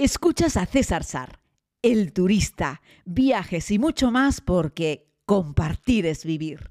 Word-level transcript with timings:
Escuchas 0.00 0.56
a 0.56 0.64
César 0.64 1.02
Sar, 1.02 1.40
el 1.82 2.12
turista, 2.12 2.82
viajes 3.04 3.68
y 3.72 3.80
mucho 3.80 4.12
más 4.12 4.40
porque 4.40 5.08
compartir 5.26 6.06
es 6.06 6.24
vivir. 6.24 6.70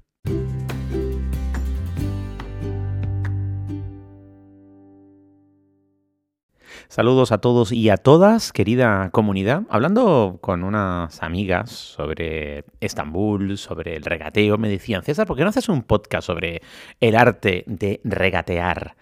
Saludos 6.88 7.30
a 7.30 7.36
todos 7.42 7.70
y 7.70 7.90
a 7.90 7.98
todas, 7.98 8.50
querida 8.50 9.10
comunidad. 9.10 9.64
Hablando 9.68 10.38
con 10.40 10.64
unas 10.64 11.22
amigas 11.22 11.68
sobre 11.68 12.64
Estambul, 12.80 13.58
sobre 13.58 13.96
el 13.96 14.04
regateo, 14.04 14.56
me 14.56 14.70
decían, 14.70 15.02
César, 15.02 15.26
¿por 15.26 15.36
qué 15.36 15.42
no 15.42 15.50
haces 15.50 15.68
un 15.68 15.82
podcast 15.82 16.26
sobre 16.26 16.62
el 16.98 17.14
arte 17.14 17.64
de 17.66 18.00
regatear? 18.04 18.96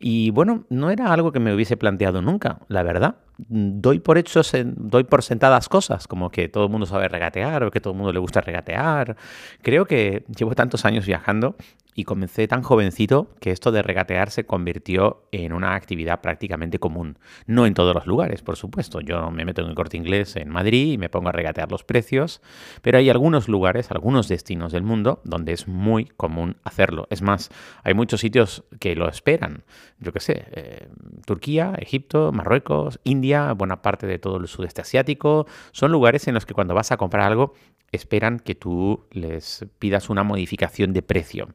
Y 0.00 0.30
bueno, 0.30 0.64
no 0.70 0.90
era 0.90 1.12
algo 1.12 1.30
que 1.30 1.40
me 1.40 1.54
hubiese 1.54 1.76
planteado 1.76 2.22
nunca, 2.22 2.60
la 2.68 2.82
verdad 2.82 3.16
doy 3.38 4.00
por 4.00 4.18
hechos, 4.18 4.52
doy 4.64 5.04
por 5.04 5.22
sentadas 5.22 5.68
cosas, 5.68 6.06
como 6.08 6.30
que 6.30 6.48
todo 6.48 6.64
el 6.64 6.70
mundo 6.70 6.86
sabe 6.86 7.08
regatear 7.08 7.64
o 7.64 7.70
que 7.70 7.80
todo 7.80 7.92
el 7.92 7.98
mundo 7.98 8.12
le 8.12 8.18
gusta 8.18 8.40
regatear. 8.40 9.16
Creo 9.62 9.86
que 9.86 10.24
llevo 10.36 10.54
tantos 10.54 10.84
años 10.84 11.06
viajando 11.06 11.56
y 11.96 12.04
comencé 12.04 12.46
tan 12.46 12.62
jovencito 12.62 13.30
que 13.40 13.50
esto 13.50 13.72
de 13.72 13.82
regatear 13.82 14.30
se 14.30 14.44
convirtió 14.44 15.22
en 15.32 15.54
una 15.54 15.74
actividad 15.74 16.20
prácticamente 16.20 16.78
común. 16.78 17.18
No 17.46 17.64
en 17.64 17.72
todos 17.72 17.94
los 17.94 18.06
lugares, 18.06 18.42
por 18.42 18.56
supuesto. 18.56 19.00
Yo 19.00 19.30
me 19.30 19.46
meto 19.46 19.62
en 19.62 19.68
el 19.68 19.74
corte 19.74 19.96
inglés 19.96 20.36
en 20.36 20.50
Madrid 20.50 20.92
y 20.92 20.98
me 20.98 21.08
pongo 21.08 21.30
a 21.30 21.32
regatear 21.32 21.72
los 21.72 21.84
precios, 21.84 22.42
pero 22.82 22.98
hay 22.98 23.08
algunos 23.08 23.48
lugares, 23.48 23.90
algunos 23.90 24.28
destinos 24.28 24.72
del 24.72 24.82
mundo 24.82 25.22
donde 25.24 25.54
es 25.54 25.68
muy 25.68 26.04
común 26.04 26.58
hacerlo. 26.64 27.06
Es 27.08 27.22
más, 27.22 27.50
hay 27.82 27.94
muchos 27.94 28.20
sitios 28.20 28.64
que 28.78 28.94
lo 28.94 29.08
esperan. 29.08 29.64
Yo 29.98 30.12
qué 30.12 30.20
sé, 30.20 30.44
eh, 30.52 30.88
Turquía, 31.24 31.72
Egipto, 31.78 32.30
Marruecos, 32.30 33.00
India 33.04 33.25
buena 33.56 33.82
parte 33.82 34.06
de 34.06 34.18
todo 34.18 34.38
el 34.38 34.48
sudeste 34.48 34.80
asiático, 34.80 35.46
son 35.72 35.92
lugares 35.92 36.28
en 36.28 36.34
los 36.34 36.46
que 36.46 36.54
cuando 36.54 36.74
vas 36.74 36.92
a 36.92 36.96
comprar 36.96 37.24
algo 37.24 37.54
esperan 37.92 38.38
que 38.38 38.54
tú 38.54 39.06
les 39.10 39.64
pidas 39.78 40.10
una 40.10 40.22
modificación 40.22 40.92
de 40.92 41.02
precio. 41.02 41.48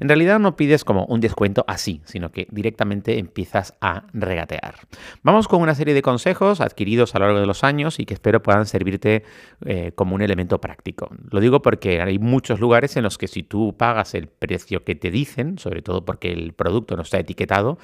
En 0.00 0.08
realidad 0.08 0.38
no 0.38 0.56
pides 0.56 0.84
como 0.84 1.04
un 1.06 1.20
descuento 1.20 1.64
así, 1.68 2.02
sino 2.04 2.30
que 2.30 2.46
directamente 2.50 3.18
empiezas 3.18 3.74
a 3.80 4.04
regatear. 4.12 4.74
Vamos 5.22 5.48
con 5.48 5.62
una 5.62 5.74
serie 5.74 5.94
de 5.94 6.02
consejos 6.02 6.60
adquiridos 6.60 7.14
a 7.14 7.18
lo 7.18 7.26
largo 7.26 7.40
de 7.40 7.46
los 7.46 7.64
años 7.64 7.98
y 8.00 8.04
que 8.04 8.14
espero 8.14 8.42
puedan 8.42 8.66
servirte 8.66 9.24
eh, 9.64 9.92
como 9.94 10.14
un 10.14 10.22
elemento 10.22 10.60
práctico. 10.60 11.08
Lo 11.30 11.40
digo 11.40 11.62
porque 11.62 12.00
hay 12.00 12.18
muchos 12.18 12.60
lugares 12.60 12.96
en 12.96 13.04
los 13.04 13.18
que 13.18 13.28
si 13.28 13.42
tú 13.42 13.76
pagas 13.76 14.14
el 14.14 14.28
precio 14.28 14.84
que 14.84 14.94
te 14.94 15.10
dicen, 15.10 15.58
sobre 15.58 15.82
todo 15.82 16.04
porque 16.04 16.32
el 16.32 16.52
producto 16.52 16.96
no 16.96 17.02
está 17.02 17.18
etiquetado, 17.18 17.78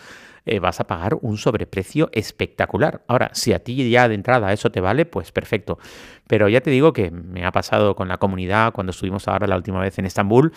eh, 0.44 0.58
vas 0.58 0.80
a 0.80 0.86
pagar 0.86 1.16
un 1.20 1.38
sobreprecio 1.38 2.08
espectacular. 2.12 3.02
Ahora, 3.06 3.30
si 3.32 3.52
a 3.52 3.60
ti 3.60 3.90
ya 3.90 4.08
de 4.08 4.14
entrada 4.14 4.52
eso 4.52 4.70
te 4.70 4.80
vale, 4.80 5.06
pues 5.06 5.32
perfecto. 5.32 5.78
Pero 6.26 6.48
ya 6.48 6.60
te 6.60 6.70
digo 6.70 6.92
que 6.92 7.10
me 7.10 7.44
ha 7.44 7.52
pasado 7.52 7.94
con 7.94 8.08
la 8.08 8.18
comunidad 8.18 8.72
cuando 8.72 8.90
estuvimos 8.90 9.28
ahora 9.28 9.46
la 9.46 9.56
última 9.56 9.80
vez 9.80 9.98
en 9.98 10.06
Estambul, 10.06 10.52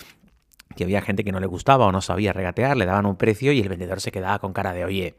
que 0.75 0.83
había 0.83 1.01
gente 1.01 1.23
que 1.23 1.31
no 1.31 1.39
le 1.39 1.47
gustaba 1.47 1.85
o 1.85 1.91
no 1.91 2.01
sabía 2.01 2.33
regatear, 2.33 2.75
le 2.77 2.85
daban 2.85 3.05
un 3.05 3.15
precio 3.15 3.51
y 3.51 3.61
el 3.61 3.69
vendedor 3.69 4.01
se 4.01 4.11
quedaba 4.11 4.39
con 4.39 4.53
cara 4.53 4.73
de, 4.73 4.85
oye, 4.85 5.15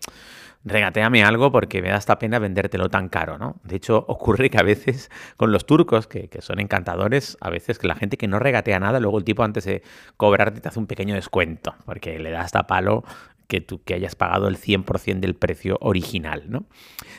regateame 0.64 1.22
algo 1.24 1.52
porque 1.52 1.80
me 1.80 1.90
da 1.90 1.96
esta 1.96 2.18
pena 2.18 2.40
vendértelo 2.40 2.90
tan 2.90 3.08
caro, 3.08 3.38
¿no? 3.38 3.60
De 3.62 3.76
hecho, 3.76 4.04
ocurre 4.08 4.50
que 4.50 4.58
a 4.58 4.62
veces 4.62 5.10
con 5.36 5.52
los 5.52 5.64
turcos, 5.64 6.06
que, 6.06 6.28
que, 6.28 6.42
son 6.42 6.58
encantadores, 6.58 7.38
a 7.40 7.50
veces 7.50 7.78
que 7.78 7.86
la 7.86 7.94
gente 7.94 8.16
que 8.16 8.26
no 8.26 8.38
regatea 8.38 8.80
nada, 8.80 8.98
luego 9.00 9.18
el 9.18 9.24
tipo 9.24 9.44
antes 9.44 9.64
de 9.64 9.82
cobrarte 10.16 10.60
te 10.60 10.68
hace 10.68 10.78
un 10.78 10.86
pequeño 10.86 11.14
descuento, 11.14 11.74
porque 11.84 12.18
le 12.18 12.30
da 12.30 12.40
hasta 12.40 12.66
palo 12.66 13.04
que 13.46 13.60
tú 13.60 13.82
que 13.82 13.94
hayas 13.94 14.14
pagado 14.14 14.48
el 14.48 14.56
100% 14.56 15.20
del 15.20 15.34
precio 15.34 15.78
original. 15.80 16.44
¿no? 16.48 16.66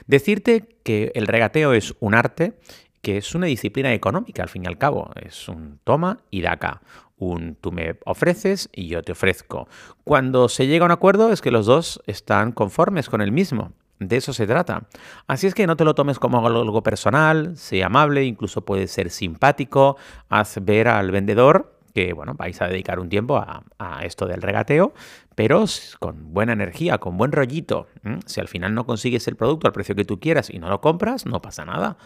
Decirte 0.08 0.67
que 0.83 1.11
el 1.16 1.28
regateo 1.28 1.73
es 1.73 1.95
un 2.00 2.16
arte 2.16 2.53
que 3.02 3.17
es 3.17 3.36
una 3.36 3.45
disciplina 3.45 3.94
económica, 3.94 4.44
al 4.44 4.50
fin 4.50 4.64
y 4.66 4.67
al 4.67 4.78
cabo. 4.78 5.11
Es 5.16 5.48
un 5.48 5.80
toma 5.83 6.20
y 6.30 6.42
da 6.42 6.53
acá. 6.53 6.81
Un 7.17 7.55
tú 7.55 7.72
me 7.72 7.98
ofreces 8.05 8.70
y 8.73 8.88
yo 8.88 9.02
te 9.02 9.14
ofrezco. 9.14 9.67
Cuando 10.04 10.49
se 10.49 10.67
llega 10.67 10.83
a 10.83 10.88
un 10.88 10.92
acuerdo 10.92 11.32
es 11.32 11.42
que 11.42 11.52
los 11.52 11.65
dos 11.65 12.02
están 12.05 12.52
conformes 12.52 13.09
con 13.09 13.21
el 13.21 13.32
mismo. 13.32 13.71
De 13.99 14.17
eso 14.17 14.33
se 14.33 14.45
trata. 14.45 14.88
Así 15.26 15.48
es 15.48 15.55
que 15.55 15.65
no 15.65 15.76
te 15.76 15.83
lo 15.83 15.95
tomes 15.95 16.20
como 16.20 16.45
algo 16.45 16.83
personal, 16.83 17.58
sea 17.58 17.88
amable, 17.88 18.26
incluso 18.26 18.65
puede 18.65 18.88
ser 18.88 19.09
simpático, 19.09 19.98
haz 20.30 20.59
ver 20.64 20.88
al 20.88 21.09
vendedor 21.09 21.77
que 21.97 22.13
bueno, 22.13 22.35
vais 22.35 22.61
a 22.61 22.67
dedicar 22.67 22.99
un 22.99 23.09
tiempo 23.09 23.37
a, 23.37 23.63
esto 24.03 24.27
del 24.27 24.43
regateo, 24.43 24.93
pero 25.33 25.65
con 25.97 26.31
buena 26.31 26.53
energía, 26.53 26.99
con 26.99 27.17
buen 27.17 27.31
rollito. 27.31 27.87
Si 28.27 28.39
al 28.39 28.47
final 28.47 28.75
no 28.75 28.85
consigues 28.85 29.27
el 29.27 29.35
producto 29.35 29.65
al 29.65 29.73
precio 29.73 29.95
que 29.95 30.05
tú 30.05 30.19
quieras 30.19 30.52
y 30.52 30.59
no 30.59 30.69
lo 30.69 30.80
compras, 30.80 31.25
no 31.25 31.41
pasa 31.41 31.65
nada. 31.65 31.97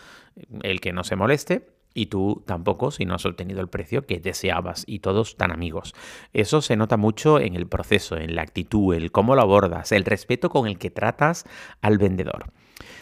El 0.64 0.80
que 0.80 0.94
no 0.94 1.04
se 1.04 1.18
moleste 1.18 1.68
y 1.94 2.06
tú 2.06 2.42
tampoco 2.46 2.92
si 2.92 3.04
no 3.04 3.16
has 3.16 3.26
obtenido 3.26 3.60
el 3.60 3.68
precio 3.68 4.06
que 4.06 4.22
deseabas 4.22 4.86
y 4.88 5.00
todos 5.00 5.36
tan 5.36 5.52
amigos. 5.52 5.94
Eso 6.32 6.62
se 6.62 6.78
nota 6.78 6.96
mucho 6.96 7.42
en 7.42 7.56
el 7.58 7.68
proceso, 7.68 8.16
en 8.16 8.34
la 8.34 8.44
actitud, 8.44 8.96
el 8.96 9.12
cómo 9.12 9.36
lo 9.36 9.42
abordas, 9.42 9.92
el 9.92 10.06
respeto 10.06 10.50
con 10.50 10.68
el 10.68 10.78
que 10.78 10.90
tratas 10.90 11.44
al 11.82 11.98
vendedor. 11.98 12.46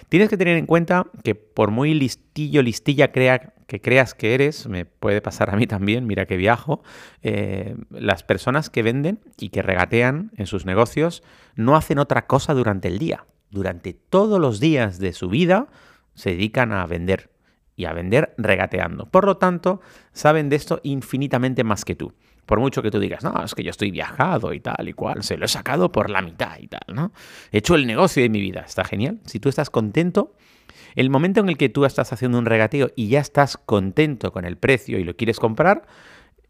Tienes 0.09 0.29
que 0.29 0.37
tener 0.37 0.57
en 0.57 0.65
cuenta 0.65 1.05
que 1.23 1.35
por 1.35 1.71
muy 1.71 1.93
listillo, 1.93 2.61
listilla 2.61 3.11
crea, 3.11 3.53
que 3.67 3.81
creas 3.81 4.13
que 4.13 4.33
eres, 4.33 4.67
me 4.67 4.85
puede 4.85 5.21
pasar 5.21 5.49
a 5.49 5.55
mí 5.55 5.67
también, 5.67 6.07
mira 6.07 6.25
que 6.25 6.37
viajo, 6.37 6.81
eh, 7.21 7.75
las 7.91 8.23
personas 8.23 8.69
que 8.69 8.83
venden 8.83 9.19
y 9.37 9.49
que 9.49 9.61
regatean 9.61 10.31
en 10.37 10.47
sus 10.47 10.65
negocios 10.65 11.23
no 11.55 11.75
hacen 11.75 11.99
otra 11.99 12.25
cosa 12.25 12.53
durante 12.53 12.87
el 12.87 12.97
día. 12.97 13.25
Durante 13.51 13.93
todos 13.93 14.39
los 14.39 14.59
días 14.59 14.99
de 14.99 15.13
su 15.13 15.29
vida 15.29 15.67
se 16.13 16.31
dedican 16.31 16.71
a 16.71 16.85
vender 16.85 17.29
y 17.75 17.85
a 17.85 17.93
vender 17.93 18.33
regateando. 18.37 19.05
Por 19.05 19.25
lo 19.25 19.37
tanto, 19.37 19.79
saben 20.11 20.49
de 20.49 20.57
esto 20.57 20.81
infinitamente 20.83 21.63
más 21.63 21.85
que 21.85 21.95
tú. 21.95 22.13
Por 22.49 22.59
mucho 22.59 22.81
que 22.81 22.89
tú 22.89 22.99
digas, 22.99 23.23
no, 23.23 23.43
es 23.45 23.53
que 23.53 23.61
yo 23.61 23.69
estoy 23.69 23.91
viajado 23.91 24.53
y 24.55 24.59
tal 24.59 24.89
y 24.89 24.93
cual, 24.93 25.21
se 25.21 25.37
lo 25.37 25.45
he 25.45 25.47
sacado 25.47 25.91
por 25.91 26.09
la 26.09 26.23
mitad 26.23 26.57
y 26.59 26.67
tal, 26.67 26.81
¿no? 26.91 27.11
He 27.51 27.59
hecho 27.59 27.75
el 27.75 27.85
negocio 27.85 28.23
de 28.23 28.29
mi 28.29 28.41
vida, 28.41 28.61
está 28.61 28.83
genial. 28.83 29.19
Si 29.25 29.39
tú 29.39 29.49
estás 29.49 29.69
contento, 29.69 30.33
el 30.95 31.11
momento 31.11 31.41
en 31.41 31.49
el 31.49 31.57
que 31.57 31.69
tú 31.69 31.85
estás 31.85 32.11
haciendo 32.11 32.39
un 32.39 32.47
regateo 32.47 32.89
y 32.95 33.07
ya 33.09 33.19
estás 33.19 33.55
contento 33.55 34.31
con 34.31 34.45
el 34.45 34.57
precio 34.57 34.97
y 34.97 35.03
lo 35.03 35.15
quieres 35.15 35.39
comprar, 35.39 35.85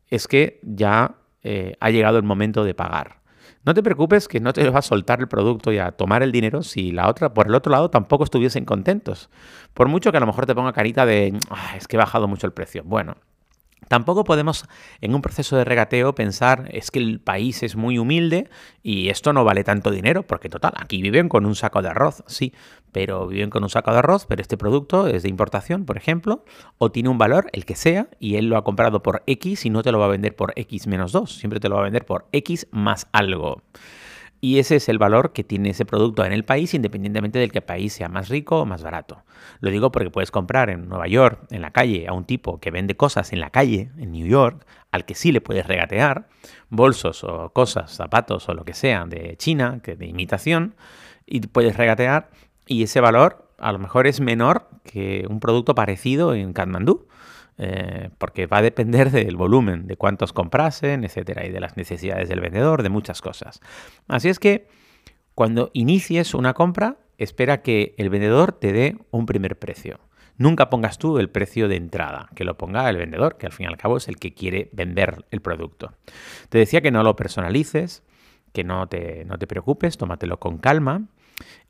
es 0.08 0.30
que 0.30 0.62
ya 0.64 1.16
eh, 1.44 1.76
ha 1.82 1.90
llegado 1.90 2.18
el 2.18 2.24
momento 2.24 2.64
de 2.64 2.74
pagar. 2.74 3.20
No 3.66 3.74
te 3.74 3.84
preocupes 3.84 4.30
que 4.30 4.40
no 4.40 4.54
te 4.54 4.70
va 4.70 4.80
a 4.80 4.82
soltar 4.82 5.20
el 5.20 5.28
producto 5.28 5.74
y 5.74 5.80
a 5.80 5.92
tomar 5.92 6.24
el 6.24 6.32
dinero 6.32 6.64
si 6.64 6.94
la 6.94 7.10
otra, 7.10 7.34
por 7.34 7.48
el 7.48 7.56
otro 7.56 7.74
lado, 7.74 7.90
tampoco 7.90 8.24
estuviesen 8.24 8.64
contentos. 8.64 9.30
Por 9.74 9.90
mucho 9.90 10.12
que 10.12 10.18
a 10.18 10.22
lo 10.22 10.28
mejor 10.28 10.46
te 10.46 10.56
ponga 10.56 10.72
carita 10.72 11.06
de, 11.06 11.38
ah, 11.50 11.76
es 11.76 11.90
que 11.90 11.98
he 11.98 12.00
bajado 12.00 12.30
mucho 12.30 12.48
el 12.48 12.54
precio. 12.54 12.84
Bueno, 12.86 13.18
Tampoco 13.88 14.24
podemos 14.24 14.66
en 15.02 15.16
un 15.16 15.22
proceso 15.22 15.58
de 15.58 15.66
regateo 15.66 16.14
pensar 16.14 16.70
es 16.72 16.92
que 16.92 17.00
el 17.00 17.20
país 17.20 17.64
es 17.64 17.76
muy 17.76 17.98
humilde 17.98 18.50
y 18.84 19.10
esto 19.10 19.34
no 19.34 19.44
vale 19.44 19.64
tanto 19.64 19.90
dinero, 19.90 20.24
porque 20.24 20.50
total, 20.50 20.74
aquí 20.78 21.02
viven 21.02 21.30
con 21.30 21.46
un 21.46 21.56
saco 21.56 21.82
de 21.82 21.90
arroz, 21.90 22.24
sí, 22.28 22.54
pero 22.92 23.28
viven 23.28 23.50
con 23.50 23.64
un 23.64 23.70
saco 23.70 23.92
de 23.92 24.00
arroz, 24.00 24.26
pero 24.28 24.42
este 24.42 24.58
producto 24.58 25.08
es 25.08 25.24
de 25.24 25.30
importación, 25.30 25.86
por 25.86 25.98
ejemplo, 25.98 26.46
o 26.78 26.92
tiene 26.92 27.10
un 27.10 27.18
valor, 27.18 27.50
el 27.54 27.66
que 27.66 27.76
sea, 27.76 28.10
y 28.20 28.36
él 28.36 28.48
lo 28.48 28.58
ha 28.58 28.64
comprado 28.64 29.02
por 29.02 29.24
X 29.26 29.66
y 29.66 29.70
no 29.70 29.82
te 29.82 29.92
lo 29.92 30.00
va 30.00 30.06
a 30.06 30.10
vender 30.10 30.36
por 30.36 30.54
X 30.56 30.86
menos 30.86 31.12
2, 31.12 31.32
siempre 31.32 31.60
te 31.60 31.70
lo 31.70 31.76
va 31.76 31.82
a 31.82 31.86
vender 31.86 32.06
por 32.06 32.28
X 32.32 32.68
más 32.72 33.08
algo. 33.12 33.64
Y 34.42 34.60
ese 34.60 34.78
es 34.78 34.88
el 34.88 34.98
valor 34.98 35.34
que 35.34 35.44
tiene 35.44 35.72
ese 35.72 35.86
producto 35.86 36.24
en 36.24 36.32
el 36.32 36.46
país, 36.46 36.74
independientemente 36.74 37.40
del 37.40 37.52
que 37.52 37.58
el 37.58 37.66
país 37.66 37.94
sea 37.94 38.08
más 38.08 38.30
rico 38.30 38.62
o 38.62 38.66
más 38.66 38.84
barato. 38.84 39.24
Lo 39.60 39.70
digo 39.70 39.92
porque 39.92 40.10
puedes 40.10 40.32
comprar 40.32 40.70
en 40.70 40.88
Nueva 40.88 41.08
York, 41.08 41.46
en 41.50 41.62
la 41.62 41.72
calle, 41.72 42.08
a 42.08 42.14
un 42.14 42.24
tipo 42.24 42.60
que 42.60 42.72
vende 42.72 42.96
cosas 42.96 43.34
en 43.34 43.42
la 43.42 43.50
calle, 43.50 43.92
en 43.98 44.12
New 44.12 44.26
York, 44.26 44.66
al 44.92 45.06
que 45.06 45.16
sí 45.16 45.32
le 45.32 45.42
puedes 45.42 45.68
regatear, 45.68 46.30
bolsos 46.70 47.24
o 47.24 47.52
cosas, 47.52 47.92
zapatos 47.92 48.48
o 48.48 48.54
lo 48.54 48.64
que 48.64 48.74
sea 48.74 49.06
de 49.06 49.36
China, 49.38 49.82
que 49.84 49.96
de 49.96 50.06
imitación, 50.06 50.76
y 51.26 51.42
puedes 51.42 51.76
regatear, 51.76 52.30
y 52.66 52.84
ese 52.84 53.02
valor 53.02 53.50
a 53.60 53.72
lo 53.72 53.80
mejor 53.80 54.08
es 54.08 54.22
menor 54.22 54.70
que 54.84 55.26
un 55.30 55.40
producto 55.40 55.76
parecido 55.76 56.34
en 56.34 56.54
Kathmandú. 56.54 57.08
Eh, 57.62 58.10
porque 58.18 58.48
va 58.48 58.60
a 58.60 58.62
depender 58.62 59.12
del 59.12 59.36
volumen, 59.36 59.86
de 59.86 59.98
cuántos 59.98 60.32
comprasen, 60.32 61.04
etcétera, 61.04 61.46
y 61.46 61.52
de 61.52 61.60
las 61.60 61.76
necesidades 61.76 62.30
del 62.30 62.40
vendedor, 62.40 62.84
de 62.84 62.90
muchas 62.90 63.22
cosas. 63.22 63.60
Así 64.08 64.30
es 64.30 64.40
que 64.40 64.68
cuando 65.36 65.70
inicies 65.74 66.34
una 66.34 66.54
compra, 66.54 66.98
espera 67.18 67.62
que 67.62 67.96
el 67.98 68.10
vendedor 68.10 68.54
te 68.54 68.72
dé 68.72 68.98
un 69.12 69.26
primer 69.26 69.60
precio. 69.60 70.00
Nunca 70.38 70.70
pongas 70.70 70.98
tú 70.98 71.20
el 71.20 71.30
precio 71.30 71.68
de 71.68 71.76
entrada, 71.76 72.30
que 72.34 72.46
lo 72.46 72.58
ponga 72.58 72.90
el 72.90 72.96
vendedor, 72.96 73.38
que 73.38 73.46
al 73.46 73.52
fin 73.52 73.66
y 73.66 73.68
al 73.68 73.76
cabo 73.76 73.98
es 73.98 74.08
el 74.08 74.18
que 74.18 74.34
quiere 74.34 74.70
vender 74.72 75.26
el 75.30 75.42
producto. 75.42 75.92
Te 76.48 76.60
decía 76.60 76.80
que 76.80 76.92
no 76.92 77.04
lo 77.04 77.18
personalices, 77.18 78.04
que 78.54 78.64
no 78.64 78.88
te, 78.88 79.26
no 79.26 79.38
te 79.38 79.48
preocupes, 79.48 79.98
tómatelo 79.98 80.40
con 80.40 80.60
calma. 80.60 81.08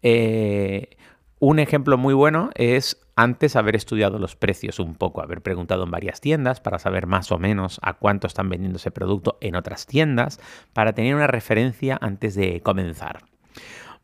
Eh, 0.04 0.98
un 1.40 1.58
ejemplo 1.58 1.98
muy 1.98 2.14
bueno 2.14 2.52
es 2.54 3.02
antes 3.20 3.58
haber 3.58 3.76
estudiado 3.76 4.18
los 4.18 4.38
precios 4.38 4.80
un 4.80 4.96
poco, 4.96 5.22
haber 5.22 5.42
preguntado 5.42 5.84
en 5.84 5.92
varias 5.92 6.22
tiendas 6.22 6.62
para 6.62 6.80
saber 6.80 7.06
más 7.06 7.34
o 7.34 7.38
menos 7.38 7.78
a 7.84 7.96
cuánto 7.96 8.28
están 8.28 8.48
vendiendo 8.48 8.78
ese 8.78 8.92
producto 8.92 9.38
en 9.42 9.56
otras 9.56 9.86
tiendas, 9.86 10.40
para 10.72 10.94
tener 10.94 11.16
una 11.16 11.28
referencia 11.28 11.98
antes 12.00 12.34
de 12.36 12.62
comenzar. 12.62 13.24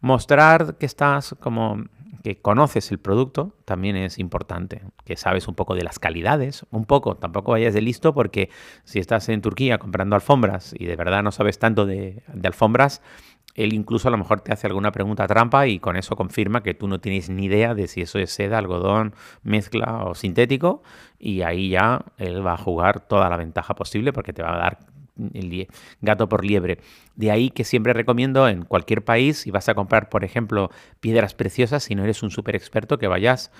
Mostrar 0.01 0.75
que 0.77 0.85
estás 0.85 1.33
como 1.39 1.85
que 2.23 2.41
conoces 2.41 2.91
el 2.91 3.00
producto 3.00 3.56
también 3.63 3.95
es 3.95 4.19
importante, 4.19 4.81
que 5.06 5.15
sabes 5.15 5.47
un 5.47 5.56
poco 5.56 5.75
de 5.75 5.83
las 5.83 5.97
calidades, 5.97 6.65
un 6.71 6.83
poco, 6.83 7.15
tampoco 7.15 7.51
vayas 7.51 7.73
de 7.73 7.81
listo 7.81 8.13
porque 8.13 8.50
si 8.83 9.00
estás 9.00 9.29
en 9.29 9.41
Turquía 9.41 9.77
comprando 9.77 10.15
alfombras 10.15 10.75
y 10.77 10.88
de 10.88 10.95
verdad 10.97 11.23
no 11.23 11.31
sabes 11.31 11.57
tanto 11.57 11.85
de, 11.85 12.21
de 12.33 12.47
alfombras, 12.47 13.01
él 13.56 13.74
incluso 13.74 14.10
a 14.10 14.12
lo 14.12 14.18
mejor 14.18 14.42
te 14.42 14.54
hace 14.54 14.68
alguna 14.68 14.92
pregunta 14.92 15.25
trampa 15.28 15.66
y 15.68 15.80
con 15.80 15.96
eso 15.96 16.16
confirma 16.16 16.62
que 16.62 16.74
tú 16.74 16.88
no 16.88 17.00
tienes 17.00 17.30
ni 17.30 17.46
idea 17.46 17.74
de 17.74 17.88
si 17.88 18.02
eso 18.02 18.19
es 18.19 18.31
seda, 18.31 18.57
algodón, 18.57 19.16
mezcla 19.44 20.04
o 20.04 20.13
sintético 20.13 20.84
y 21.18 21.42
ahí 21.42 21.69
ya 21.69 22.04
él 22.18 22.46
va 22.46 22.54
a 22.54 22.57
jugar 22.57 23.00
toda 23.07 23.30
la 23.30 23.38
ventaja 23.38 23.74
posible 23.74 24.13
porque 24.13 24.34
te 24.34 24.44
va 24.44 24.54
a 24.56 24.57
dar 24.57 24.80
el 25.34 25.68
gato 26.02 26.28
por 26.28 26.44
liebre. 26.44 26.80
De 27.16 27.31
ahí 27.31 27.50
que 27.50 27.63
siempre 27.63 27.94
recomiendo 27.94 28.48
en 28.50 28.63
cualquier 28.63 29.04
país, 29.04 29.38
si 29.38 29.52
vas 29.52 29.69
a 29.69 29.74
comprar, 29.74 30.10
por 30.10 30.25
ejemplo, 30.25 30.69
piedras 31.00 31.34
preciosas, 31.34 31.84
si 31.84 31.96
no 31.96 32.04
eres 32.04 32.22
un 32.24 32.31
súper 32.31 32.56
experto, 32.56 32.98
que 32.98 33.07
vayas 33.07 33.52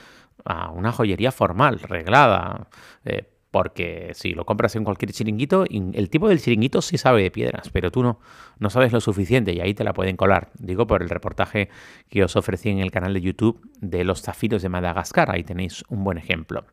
a 0.44 0.70
una 0.72 0.92
joyería 0.92 1.32
formal, 1.32 1.80
reglada. 1.80 2.68
Eh, 3.06 3.35
porque 3.56 4.12
si 4.16 4.34
lo 4.34 4.46
compras 4.46 4.76
en 4.76 4.84
cualquier 4.84 5.14
chiringuito, 5.14 5.64
el 5.64 6.10
tipo 6.10 6.28
del 6.28 6.42
chiringuito 6.42 6.82
sí 6.82 6.98
sabe 6.98 7.24
de 7.24 7.32
piedras, 7.32 7.70
pero 7.70 7.90
tú 7.90 8.04
no, 8.04 8.20
no 8.60 8.70
sabes 8.70 8.92
lo 8.92 9.00
suficiente 9.00 9.54
y 9.54 9.62
ahí 9.62 9.74
te 9.74 9.86
la 9.86 9.94
pueden 9.94 10.18
colar. 10.18 10.50
Digo 10.60 10.88
por 10.88 11.02
el 11.02 11.08
reportaje 11.08 11.70
que 12.10 12.22
os 12.22 12.36
ofrecí 12.36 12.68
en 12.68 12.80
el 12.80 12.92
canal 12.92 13.14
de 13.14 13.22
YouTube 13.22 13.66
de 13.80 14.04
los 14.04 14.22
zafiros 14.24 14.62
de 14.62 14.68
Madagascar, 14.68 15.32
ahí 15.32 15.46
tenéis 15.46 15.86
un 15.88 16.04
buen 16.04 16.18
ejemplo. 16.18 16.66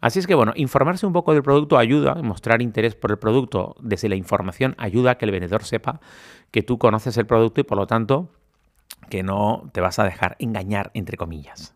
Así 0.00 0.18
es 0.18 0.26
que 0.26 0.34
bueno, 0.34 0.54
informarse 0.56 1.04
un 1.04 1.12
poco 1.12 1.34
del 1.34 1.42
producto 1.42 1.76
ayuda, 1.76 2.14
mostrar 2.14 2.62
interés 2.62 2.94
por 2.94 3.10
el 3.10 3.18
producto 3.18 3.76
desde 3.82 4.08
la 4.08 4.16
información 4.16 4.74
ayuda 4.78 5.10
a 5.10 5.18
que 5.18 5.26
el 5.26 5.32
vendedor 5.32 5.64
sepa 5.64 6.00
que 6.50 6.62
tú 6.62 6.78
conoces 6.78 7.18
el 7.18 7.26
producto 7.26 7.60
y 7.60 7.64
por 7.64 7.76
lo 7.76 7.86
tanto 7.86 8.30
que 9.10 9.22
no 9.22 9.68
te 9.74 9.82
vas 9.82 9.98
a 9.98 10.04
dejar 10.04 10.36
engañar, 10.38 10.90
entre 10.94 11.18
comillas. 11.18 11.74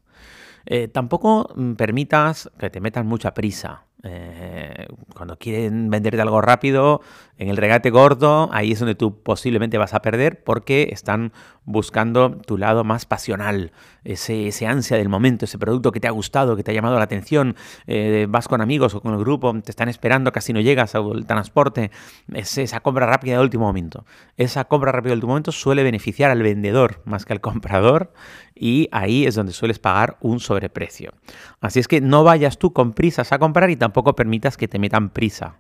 Eh, 0.65 0.89
tampoco 0.89 1.53
mm, 1.55 1.75
permitas 1.75 2.51
que 2.59 2.71
te 2.71 2.81
metan 2.81 3.07
mucha 3.07 3.35
prisa. 3.35 3.85
Eh, 4.07 4.87
cuando 5.15 5.39
quieren 5.39 5.89
venderte 5.89 6.21
algo 6.21 6.43
rápido, 6.43 7.01
en 7.39 7.49
el 7.49 7.57
regate 7.57 7.91
gordo, 7.91 8.51
ahí 8.53 8.73
es 8.73 8.79
donde 8.79 8.95
tú 8.95 9.23
posiblemente 9.23 9.79
vas 9.79 9.95
a 9.95 10.03
perder 10.03 10.45
porque 10.45 10.91
están 10.93 11.33
buscando 11.65 12.37
tu 12.37 12.59
lado 12.59 12.85
más 12.85 13.07
pasional, 13.07 13.73
ese, 14.05 14.49
ese 14.49 14.67
ansia 14.67 14.99
del 14.99 15.09
momento, 15.09 15.47
ese 15.47 15.59
producto 15.59 15.91
que 15.91 16.01
te 16.01 16.07
ha 16.07 16.11
gustado, 16.11 16.57
que 16.57 16.63
te 16.63 16.71
ha 16.71 16.75
llamado 16.75 16.99
la 16.99 17.05
atención, 17.05 17.57
eh, 17.87 18.27
vas 18.29 18.47
con 18.47 18.61
amigos 18.61 18.95
o 18.95 19.01
con 19.01 19.15
el 19.15 19.21
grupo, 19.21 19.53
te 19.63 19.71
están 19.71 19.89
esperando, 19.89 20.31
casi 20.31 20.53
no 20.53 20.61
llegas 20.61 20.95
al 20.95 21.27
transporte, 21.27 21.91
es 22.33 22.59
esa 22.59 22.81
compra 22.81 23.07
rápida 23.07 23.37
de 23.37 23.41
último 23.41 23.65
momento. 23.65 24.05
Esa 24.37 24.65
compra 24.67 24.93
rápida 24.93 25.11
de 25.11 25.15
último 25.15 25.31
momento 25.31 25.53
suele 25.53 25.83
beneficiar 25.83 26.31
al 26.31 26.43
vendedor 26.43 27.01
más 27.07 27.25
que 27.25 27.33
al 27.33 27.41
comprador 27.41 28.13
y 28.55 28.89
ahí 28.93 29.27
es 29.27 29.35
donde 29.35 29.53
sueles 29.53 29.79
pagar 29.79 30.19
un 30.21 30.39
sobreprecio. 30.39 31.15
Así 31.61 31.81
es 31.81 31.89
que 31.89 32.01
no 32.01 32.23
vayas 32.23 32.59
tú 32.59 32.73
con 32.73 32.93
prisas 32.93 33.33
a 33.33 33.39
comprar 33.39 33.71
y 33.71 33.77
tampoco 33.77 33.94
permitas 34.03 34.57
que 34.57 34.69
te 34.69 34.79
metan 34.79 35.11
prisa. 35.11 35.59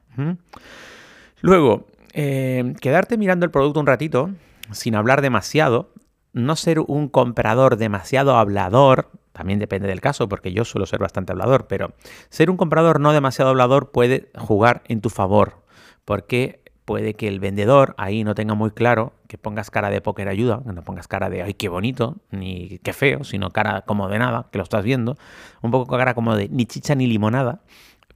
Luego, 1.40 1.86
eh, 2.12 2.74
quedarte 2.80 3.18
mirando 3.18 3.44
el 3.44 3.50
producto 3.50 3.80
un 3.80 3.86
ratito 3.86 4.30
sin 4.72 4.94
hablar 4.94 5.20
demasiado, 5.20 5.90
no 6.32 6.56
ser 6.56 6.80
un 6.80 7.08
comprador 7.08 7.76
demasiado 7.76 8.36
hablador, 8.36 9.10
también 9.32 9.58
depende 9.58 9.88
del 9.88 10.00
caso, 10.00 10.28
porque 10.28 10.52
yo 10.52 10.64
suelo 10.64 10.86
ser 10.86 11.00
bastante 11.00 11.32
hablador, 11.32 11.66
pero 11.66 11.92
ser 12.28 12.50
un 12.50 12.56
comprador 12.56 13.00
no 13.00 13.12
demasiado 13.12 13.50
hablador 13.50 13.90
puede 13.90 14.30
jugar 14.36 14.82
en 14.88 15.00
tu 15.00 15.10
favor, 15.10 15.62
porque 16.04 16.60
puede 16.84 17.14
que 17.14 17.28
el 17.28 17.40
vendedor 17.40 17.94
ahí 17.98 18.24
no 18.24 18.34
tenga 18.34 18.54
muy 18.54 18.70
claro 18.70 19.14
que 19.26 19.38
pongas 19.38 19.70
cara 19.70 19.90
de 19.90 20.00
póker 20.00 20.28
ayuda, 20.28 20.62
que 20.64 20.72
no 20.72 20.82
pongas 20.82 21.08
cara 21.08 21.30
de 21.30 21.42
ay, 21.42 21.54
qué 21.54 21.68
bonito, 21.68 22.16
ni 22.30 22.78
qué 22.80 22.92
feo, 22.92 23.24
sino 23.24 23.50
cara 23.50 23.82
como 23.82 24.08
de 24.08 24.18
nada, 24.18 24.48
que 24.52 24.58
lo 24.58 24.64
estás 24.64 24.84
viendo, 24.84 25.16
un 25.62 25.70
poco 25.70 25.96
cara 25.96 26.14
como 26.14 26.36
de 26.36 26.48
ni 26.48 26.66
chicha 26.66 26.94
ni 26.94 27.06
limonada, 27.06 27.60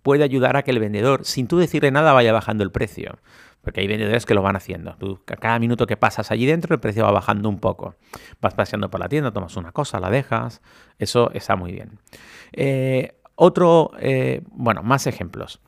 puede 0.08 0.24
ayudar 0.24 0.56
a 0.56 0.62
que 0.62 0.70
el 0.70 0.78
vendedor, 0.78 1.26
sin 1.26 1.48
tú 1.48 1.58
decirle 1.58 1.90
nada, 1.90 2.14
vaya 2.14 2.32
bajando 2.32 2.64
el 2.64 2.70
precio. 2.70 3.18
Porque 3.60 3.82
hay 3.82 3.86
vendedores 3.86 4.24
que 4.24 4.32
lo 4.32 4.40
van 4.40 4.56
haciendo. 4.56 4.94
Tú, 4.94 5.20
cada 5.26 5.58
minuto 5.58 5.86
que 5.86 5.98
pasas 5.98 6.30
allí 6.30 6.46
dentro, 6.46 6.72
el 6.74 6.80
precio 6.80 7.04
va 7.04 7.10
bajando 7.10 7.46
un 7.50 7.58
poco. 7.58 7.94
Vas 8.40 8.54
paseando 8.54 8.90
por 8.90 9.00
la 9.00 9.10
tienda, 9.10 9.32
tomas 9.32 9.54
una 9.58 9.70
cosa, 9.70 10.00
la 10.00 10.08
dejas. 10.08 10.62
Eso 10.98 11.30
está 11.34 11.56
muy 11.56 11.72
bien. 11.72 11.98
Eh, 12.52 13.20
otro, 13.34 13.90
eh, 14.00 14.40
bueno, 14.50 14.82
más 14.82 15.06
ejemplos. 15.06 15.60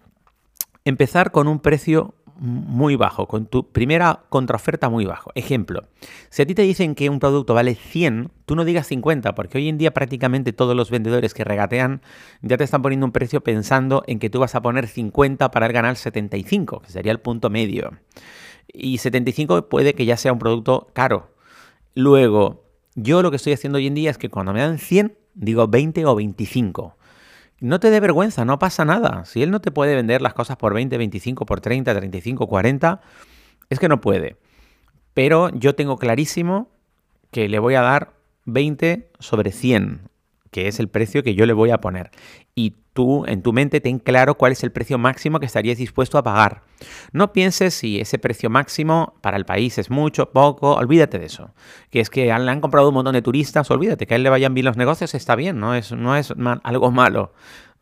Empezar 0.86 1.32
con 1.32 1.46
un 1.46 1.60
precio 1.60 2.14
muy 2.40 2.96
bajo, 2.96 3.28
con 3.28 3.44
tu 3.44 3.70
primera 3.70 4.22
contraoferta 4.30 4.88
muy 4.88 5.04
bajo. 5.04 5.30
Ejemplo, 5.34 5.84
si 6.30 6.40
a 6.40 6.46
ti 6.46 6.54
te 6.54 6.62
dicen 6.62 6.94
que 6.94 7.10
un 7.10 7.20
producto 7.20 7.52
vale 7.52 7.74
100, 7.74 8.30
tú 8.46 8.56
no 8.56 8.64
digas 8.64 8.86
50, 8.86 9.34
porque 9.34 9.58
hoy 9.58 9.68
en 9.68 9.76
día 9.76 9.92
prácticamente 9.92 10.54
todos 10.54 10.74
los 10.74 10.90
vendedores 10.90 11.34
que 11.34 11.44
regatean 11.44 12.00
ya 12.40 12.56
te 12.56 12.64
están 12.64 12.80
poniendo 12.80 13.04
un 13.04 13.12
precio 13.12 13.42
pensando 13.42 14.02
en 14.06 14.18
que 14.18 14.30
tú 14.30 14.40
vas 14.40 14.54
a 14.54 14.62
poner 14.62 14.88
50 14.88 15.50
para 15.50 15.68
ganar 15.68 15.96
75, 15.96 16.80
que 16.80 16.90
sería 16.90 17.12
el 17.12 17.20
punto 17.20 17.50
medio. 17.50 17.90
Y 18.72 18.98
75 18.98 19.68
puede 19.68 19.94
que 19.94 20.06
ya 20.06 20.16
sea 20.16 20.32
un 20.32 20.38
producto 20.38 20.88
caro. 20.94 21.34
Luego, 21.94 22.64
yo 22.94 23.20
lo 23.20 23.30
que 23.30 23.36
estoy 23.36 23.52
haciendo 23.52 23.76
hoy 23.76 23.86
en 23.86 23.94
día 23.94 24.10
es 24.10 24.16
que 24.16 24.30
cuando 24.30 24.54
me 24.54 24.60
dan 24.60 24.78
100, 24.78 25.14
digo 25.34 25.68
20 25.68 26.06
o 26.06 26.14
25. 26.14 26.96
No 27.60 27.78
te 27.78 27.90
dé 27.90 28.00
vergüenza, 28.00 28.46
no 28.46 28.58
pasa 28.58 28.84
nada. 28.86 29.24
Si 29.26 29.42
él 29.42 29.50
no 29.50 29.60
te 29.60 29.70
puede 29.70 29.94
vender 29.94 30.22
las 30.22 30.32
cosas 30.32 30.56
por 30.56 30.72
20, 30.72 30.96
25, 30.96 31.44
por 31.44 31.60
30, 31.60 31.94
35, 31.94 32.46
40, 32.46 33.00
es 33.68 33.78
que 33.78 33.88
no 33.88 34.00
puede. 34.00 34.36
Pero 35.12 35.50
yo 35.50 35.74
tengo 35.74 35.98
clarísimo 35.98 36.70
que 37.30 37.48
le 37.48 37.58
voy 37.58 37.74
a 37.74 37.82
dar 37.82 38.14
20 38.46 39.10
sobre 39.18 39.52
100, 39.52 40.08
que 40.50 40.68
es 40.68 40.80
el 40.80 40.88
precio 40.88 41.22
que 41.22 41.34
yo 41.34 41.44
le 41.44 41.52
voy 41.52 41.70
a 41.70 41.78
poner. 41.78 42.10
Y 42.54 42.76
tú 42.92 43.24
en 43.26 43.42
tu 43.42 43.52
mente 43.52 43.80
ten 43.80 43.98
claro 43.98 44.36
cuál 44.36 44.52
es 44.52 44.62
el 44.62 44.72
precio 44.72 44.98
máximo 44.98 45.40
que 45.40 45.46
estarías 45.46 45.78
dispuesto 45.78 46.18
a 46.18 46.22
pagar. 46.22 46.62
No 47.12 47.32
pienses 47.32 47.74
si 47.74 48.00
ese 48.00 48.18
precio 48.18 48.50
máximo 48.50 49.14
para 49.20 49.36
el 49.36 49.44
país 49.44 49.78
es 49.78 49.90
mucho, 49.90 50.30
poco, 50.30 50.74
olvídate 50.74 51.18
de 51.18 51.26
eso. 51.26 51.50
Que 51.90 52.00
es 52.00 52.10
que 52.10 52.26
le 52.26 52.32
han 52.32 52.60
comprado 52.60 52.88
un 52.88 52.94
montón 52.94 53.14
de 53.14 53.22
turistas, 53.22 53.70
olvídate, 53.70 54.06
que 54.06 54.14
a 54.14 54.16
él 54.16 54.22
le 54.22 54.30
vayan 54.30 54.54
bien 54.54 54.64
los 54.64 54.76
negocios 54.76 55.14
está 55.14 55.36
bien, 55.36 55.60
no 55.60 55.74
es, 55.74 55.92
no 55.92 56.16
es 56.16 56.32
algo 56.62 56.90
malo. 56.90 57.32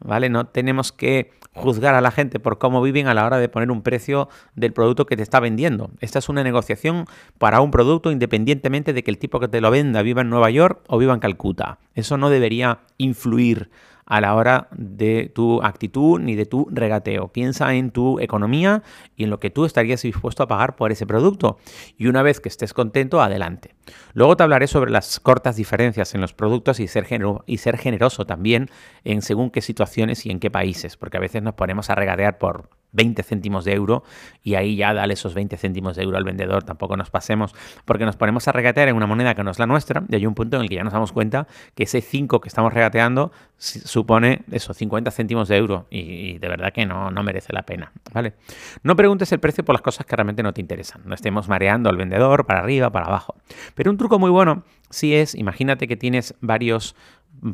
¿Vale? 0.01 0.29
No 0.29 0.47
tenemos 0.47 0.93
que 0.93 1.33
juzgar 1.55 1.95
a 1.95 2.01
la 2.01 2.13
gente 2.13 2.39
por 2.39 2.59
cómo 2.59 2.81
viven 2.81 3.09
a 3.09 3.15
la 3.15 3.27
hora 3.27 3.39
de 3.39 3.49
poner 3.49 3.71
un 3.71 3.83
precio 3.83 4.29
del 4.55 4.73
producto 4.73 5.07
que 5.07 5.17
te 5.17 5.23
está 5.23 5.41
vendiendo. 5.41 5.91
Esta 6.01 6.21
es 6.21 6.29
una 6.29 6.45
negociación 6.45 7.07
para 7.39 7.61
un 7.61 7.71
producto 7.71 8.13
independientemente 8.13 8.93
de 8.93 9.03
que 9.03 9.11
el 9.11 9.19
tipo 9.19 9.41
que 9.41 9.49
te 9.49 9.61
lo 9.61 9.71
venda 9.71 10.03
viva 10.03 10.23
en 10.23 10.31
Nueva 10.31 10.51
York 10.51 10.83
o 10.87 10.99
viva 10.99 11.15
en 11.15 11.21
Calcuta. 11.21 11.79
Eso 11.95 12.17
no 12.17 12.31
debería 12.31 12.81
influir 12.97 13.71
a 14.09 14.21
la 14.23 14.35
hora 14.35 14.69
de 14.73 15.31
tu 15.35 15.63
actitud 15.63 16.19
ni 16.19 16.35
de 16.35 16.47
tu 16.47 16.67
regateo. 16.71 17.29
Piensa 17.29 17.75
en 17.75 17.91
tu 17.91 18.19
economía 18.21 18.83
y 19.17 19.25
en 19.25 19.31
lo 19.31 19.39
que 19.39 19.51
tú 19.51 19.67
estarías 19.67 20.03
dispuesto 20.03 20.43
a 20.43 20.49
pagar 20.49 20.77
por 20.77 20.91
ese 20.91 21.07
producto. 21.07 21.59
Y 21.97 22.07
una 22.07 22.23
vez 22.23 22.41
que 22.41 22.49
estés 22.49 22.73
contento, 22.73 23.21
adelante. 23.21 23.75
Luego 24.15 24.37
te 24.37 24.43
hablaré 24.43 24.67
sobre 24.67 24.91
las 24.91 25.21
cortas 25.21 25.57
diferencias 25.57 26.15
en 26.15 26.23
los 26.23 26.33
productos 26.33 26.81
y 26.81 26.89
ser, 26.89 27.07
y 27.47 27.59
ser 27.59 27.77
generoso 27.77 28.27
también 28.27 28.71
en 29.05 29.21
según 29.21 29.51
qué 29.51 29.61
situaciones 29.61 30.25
y 30.25 30.31
en 30.31 30.41
qué 30.41 30.51
países, 30.51 30.97
porque 30.97 31.19
a 31.19 31.21
veces 31.21 31.43
nos 31.43 31.55
ponemos 31.55 31.91
a 31.91 31.95
regatear 31.95 32.39
por 32.39 32.71
20 32.93 33.23
céntimos 33.23 33.65
de 33.65 33.75
euro 33.75 34.03
y 34.43 34.55
ahí 34.55 34.77
ya 34.77 34.95
dale 34.95 35.15
esos 35.15 35.35
20 35.35 35.57
céntimos 35.57 35.97
de 35.97 36.03
euro 36.03 36.17
al 36.17 36.25
vendedor, 36.25 36.65
tampoco 36.65 36.97
nos 36.97 37.11
pasemos, 37.11 37.55
porque 37.85 38.05
nos 38.05 38.17
ponemos 38.17 38.49
a 38.49 38.53
regatear 38.53 38.89
en 38.89 38.97
una 38.97 39.07
moneda 39.07 39.35
que 39.35 39.45
no 39.45 39.51
es 39.51 39.59
la 39.59 39.67
nuestra 39.67 40.05
y 40.09 40.15
hay 40.15 40.27
un 40.27 40.35
punto 40.35 40.57
en 40.57 40.63
el 40.63 40.69
que 40.69 40.77
ya 40.77 40.85
nos 40.85 40.93
damos 40.93 41.13
cuenta 41.13 41.47
que 41.75 41.85
ese 41.85 42.01
5 42.01 42.41
que 42.41 42.49
estamos 42.49 42.73
regateando 42.73 43.33
supone 43.57 44.43
esos 44.51 44.77
50 44.77 45.11
céntimos 45.11 45.49
de 45.49 45.57
euro 45.57 45.87
y, 45.91 46.39
de 46.39 46.49
verdad 46.49 46.73
que 46.73 46.87
no, 46.87 47.11
no 47.11 47.23
merece 47.23 47.53
la 47.53 47.63
pena, 47.63 47.93
¿vale? 48.13 48.35
No 48.83 48.97
preguntes 48.97 49.31
el 49.33 49.41
precio 49.41 49.65
por 49.65 49.75
las 49.75 49.83
cosas 49.83 50.07
que 50.07 50.17
realmente 50.17 50.43
no 50.43 50.53
te 50.53 50.61
interesan, 50.61 51.03
no 51.05 51.15
estemos 51.15 51.49
mareando 51.49 51.91
al 51.91 51.97
vendedor 51.97 52.47
para 52.47 52.61
arriba, 52.61 52.91
para 52.91 53.07
abajo. 53.07 53.35
Pero 53.75 53.91
un 53.91 53.97
truco 53.97 54.19
muy 54.19 54.31
bueno 54.31 54.65
sí 54.91 55.15
es, 55.15 55.35
imagínate 55.35 55.89
que 55.89 55.97
tienes 55.97 56.35
varios 56.41 56.95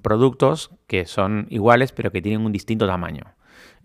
productos 0.02 0.70
que 0.86 1.04
son 1.04 1.46
iguales 1.50 1.92
pero 1.92 2.10
que 2.10 2.22
tienen 2.22 2.44
un 2.46 2.52
distinto 2.52 2.86
tamaño 2.86 3.24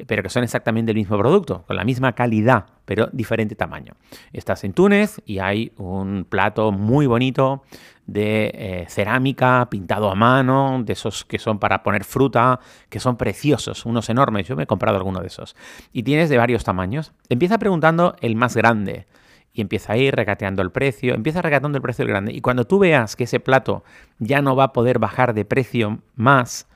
pero 0.07 0.23
que 0.23 0.29
son 0.29 0.43
exactamente 0.43 0.91
el 0.91 0.97
mismo 0.97 1.17
producto, 1.17 1.63
con 1.67 1.75
la 1.75 1.83
misma 1.83 2.13
calidad, 2.13 2.65
pero 2.85 3.09
diferente 3.11 3.55
tamaño. 3.55 3.93
Estás 4.33 4.63
en 4.63 4.73
Túnez 4.73 5.21
y 5.25 5.39
hay 5.39 5.71
un 5.77 6.25
plato 6.27 6.71
muy 6.71 7.05
bonito 7.05 7.63
de 8.07 8.51
eh, 8.53 8.85
cerámica 8.89 9.67
pintado 9.69 10.09
a 10.09 10.15
mano, 10.15 10.81
de 10.83 10.93
esos 10.93 11.25
que 11.25 11.37
son 11.37 11.59
para 11.59 11.83
poner 11.83 12.03
fruta, 12.03 12.59
que 12.89 12.99
son 12.99 13.17
preciosos, 13.17 13.85
unos 13.85 14.09
enormes. 14.09 14.47
Yo 14.47 14.55
me 14.55 14.63
he 14.63 14.67
comprado 14.67 14.97
alguno 14.97 15.19
de 15.19 15.27
esos. 15.27 15.55
Y 15.93 16.03
tienes 16.03 16.29
de 16.29 16.37
varios 16.37 16.63
tamaños. 16.63 17.13
Empieza 17.29 17.57
preguntando 17.57 18.15
el 18.21 18.35
más 18.35 18.55
grande 18.55 19.05
y 19.53 19.61
empieza 19.61 19.93
a 19.93 19.97
ir 19.97 20.15
regateando 20.15 20.61
el 20.61 20.71
precio, 20.71 21.13
empieza 21.13 21.41
regateando 21.41 21.77
el 21.77 21.81
precio 21.81 22.03
del 22.05 22.11
grande. 22.11 22.33
Y 22.33 22.41
cuando 22.41 22.65
tú 22.65 22.79
veas 22.79 23.15
que 23.15 23.25
ese 23.25 23.39
plato 23.39 23.83
ya 24.17 24.41
no 24.41 24.55
va 24.55 24.65
a 24.65 24.73
poder 24.73 24.99
bajar 24.99 25.33
de 25.33 25.45
precio 25.45 25.99
más 26.15 26.67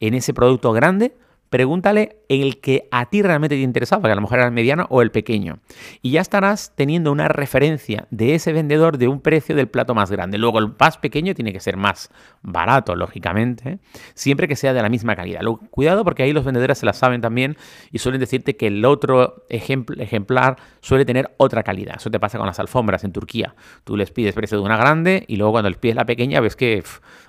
en 0.00 0.14
ese 0.14 0.32
producto 0.32 0.72
grande, 0.72 1.16
pregúntale 1.50 2.17
el 2.28 2.60
que 2.60 2.88
a 2.90 3.06
ti 3.06 3.22
realmente 3.22 3.56
te 3.56 3.62
interesaba, 3.62 4.08
que 4.08 4.12
a 4.12 4.14
lo 4.14 4.20
mejor 4.20 4.38
era 4.38 4.48
el 4.48 4.52
mediano 4.52 4.86
o 4.90 5.02
el 5.02 5.10
pequeño. 5.10 5.60
Y 6.02 6.12
ya 6.12 6.20
estarás 6.20 6.72
teniendo 6.74 7.10
una 7.10 7.28
referencia 7.28 8.06
de 8.10 8.34
ese 8.34 8.52
vendedor 8.52 8.98
de 8.98 9.08
un 9.08 9.20
precio 9.20 9.54
del 9.54 9.68
plato 9.68 9.94
más 9.94 10.10
grande. 10.10 10.38
Luego 10.38 10.58
el 10.58 10.74
más 10.78 10.98
pequeño 10.98 11.34
tiene 11.34 11.52
que 11.52 11.60
ser 11.60 11.76
más 11.76 12.10
barato, 12.42 12.94
lógicamente, 12.96 13.78
siempre 14.14 14.46
que 14.46 14.56
sea 14.56 14.72
de 14.72 14.82
la 14.82 14.88
misma 14.88 15.16
calidad. 15.16 15.40
cuidado 15.70 16.04
porque 16.04 16.22
ahí 16.22 16.32
los 16.32 16.44
vendedores 16.44 16.78
se 16.78 16.86
la 16.86 16.92
saben 16.92 17.20
también 17.20 17.56
y 17.90 17.98
suelen 17.98 18.20
decirte 18.20 18.56
que 18.56 18.66
el 18.66 18.84
otro 18.84 19.46
ejemplar 19.48 20.56
suele 20.80 21.04
tener 21.04 21.34
otra 21.38 21.62
calidad. 21.62 21.96
Eso 21.96 22.10
te 22.10 22.20
pasa 22.20 22.38
con 22.38 22.46
las 22.46 22.58
alfombras 22.60 23.04
en 23.04 23.12
Turquía. 23.12 23.54
Tú 23.84 23.96
les 23.96 24.10
pides 24.10 24.34
precio 24.34 24.58
de 24.58 24.64
una 24.64 24.76
grande 24.76 25.24
y 25.28 25.36
luego 25.36 25.52
cuando 25.52 25.70
les 25.70 25.78
pides 25.78 25.96
la 25.96 26.04
pequeña 26.04 26.40
ves 26.40 26.56
que 26.56 26.82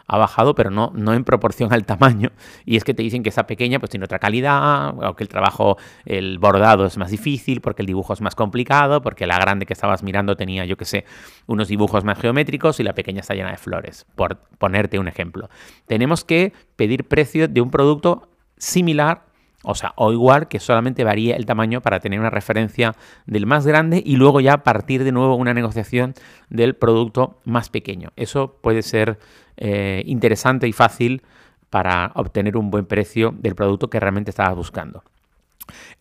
ha 0.10 0.18
bajado, 0.18 0.56
pero 0.56 0.72
no, 0.72 0.92
no 0.96 1.14
en 1.14 1.24
proporción 1.24 1.72
al 1.72 1.86
tamaño. 1.86 2.32
Y 2.66 2.78
es 2.78 2.84
que 2.84 2.94
te 2.94 3.04
dicen 3.04 3.24
que 3.24 3.30
esa 3.30 3.46
pequeña 3.46 3.80
pues 3.80 3.92
tiene 3.92 4.06
otra 4.06 4.20
calidad, 4.20 4.89
o 4.90 5.16
que 5.16 5.24
el 5.24 5.30
trabajo, 5.30 5.78
el 6.06 6.40
bordado 6.40 6.86
es 6.86 6.98
más 6.98 7.12
difícil, 7.12 7.62
porque 7.62 7.82
el 7.82 7.88
dibujo 7.88 8.14
es 8.14 8.22
más 8.22 8.36
complicado, 8.36 9.02
porque 9.02 9.28
la 9.28 9.38
grande 9.40 9.66
que 9.66 9.74
estabas 9.74 10.04
mirando 10.04 10.36
tenía, 10.36 10.66
yo 10.66 10.78
que 10.78 10.86
sé, 10.86 11.06
unos 11.48 11.68
dibujos 11.68 12.04
más 12.04 12.20
geométricos 12.20 12.80
y 12.80 12.84
la 12.84 12.94
pequeña 12.94 13.22
está 13.22 13.34
llena 13.34 13.52
de 13.52 13.58
flores, 13.58 14.06
por 14.16 14.38
ponerte 14.58 15.00
un 15.00 15.08
ejemplo. 15.08 15.50
Tenemos 15.88 16.24
que 16.24 16.54
pedir 16.76 17.08
precio 17.08 17.48
de 17.48 17.62
un 17.62 17.72
producto 17.72 18.30
similar 18.58 19.30
o 19.64 19.76
sea, 19.76 19.94
o 19.98 20.14
igual 20.14 20.48
que 20.48 20.60
solamente 20.60 21.04
varía 21.04 21.36
el 21.36 21.46
tamaño 21.46 21.82
para 21.82 22.00
tener 22.00 22.20
una 22.20 22.30
referencia 22.30 22.96
del 23.26 23.46
más 23.46 23.68
grande 23.68 24.02
y 24.06 24.16
luego 24.16 24.40
ya 24.40 24.64
partir 24.64 25.04
de 25.04 25.12
nuevo 25.12 25.36
una 25.36 25.54
negociación 25.54 26.14
del 26.50 26.76
producto 26.76 27.42
más 27.44 27.70
pequeño. 27.70 28.12
Eso 28.16 28.58
puede 28.62 28.84
ser 28.84 29.20
eh, 29.58 30.04
interesante 30.06 30.68
y 30.68 30.72
fácil 30.72 31.24
para 31.70 32.12
obtener 32.16 32.58
un 32.58 32.72
buen 32.72 32.86
precio 32.86 33.34
del 33.38 33.56
producto 33.56 33.90
que 33.90 34.00
realmente 34.00 34.32
estabas 34.32 34.56
buscando. 34.56 35.04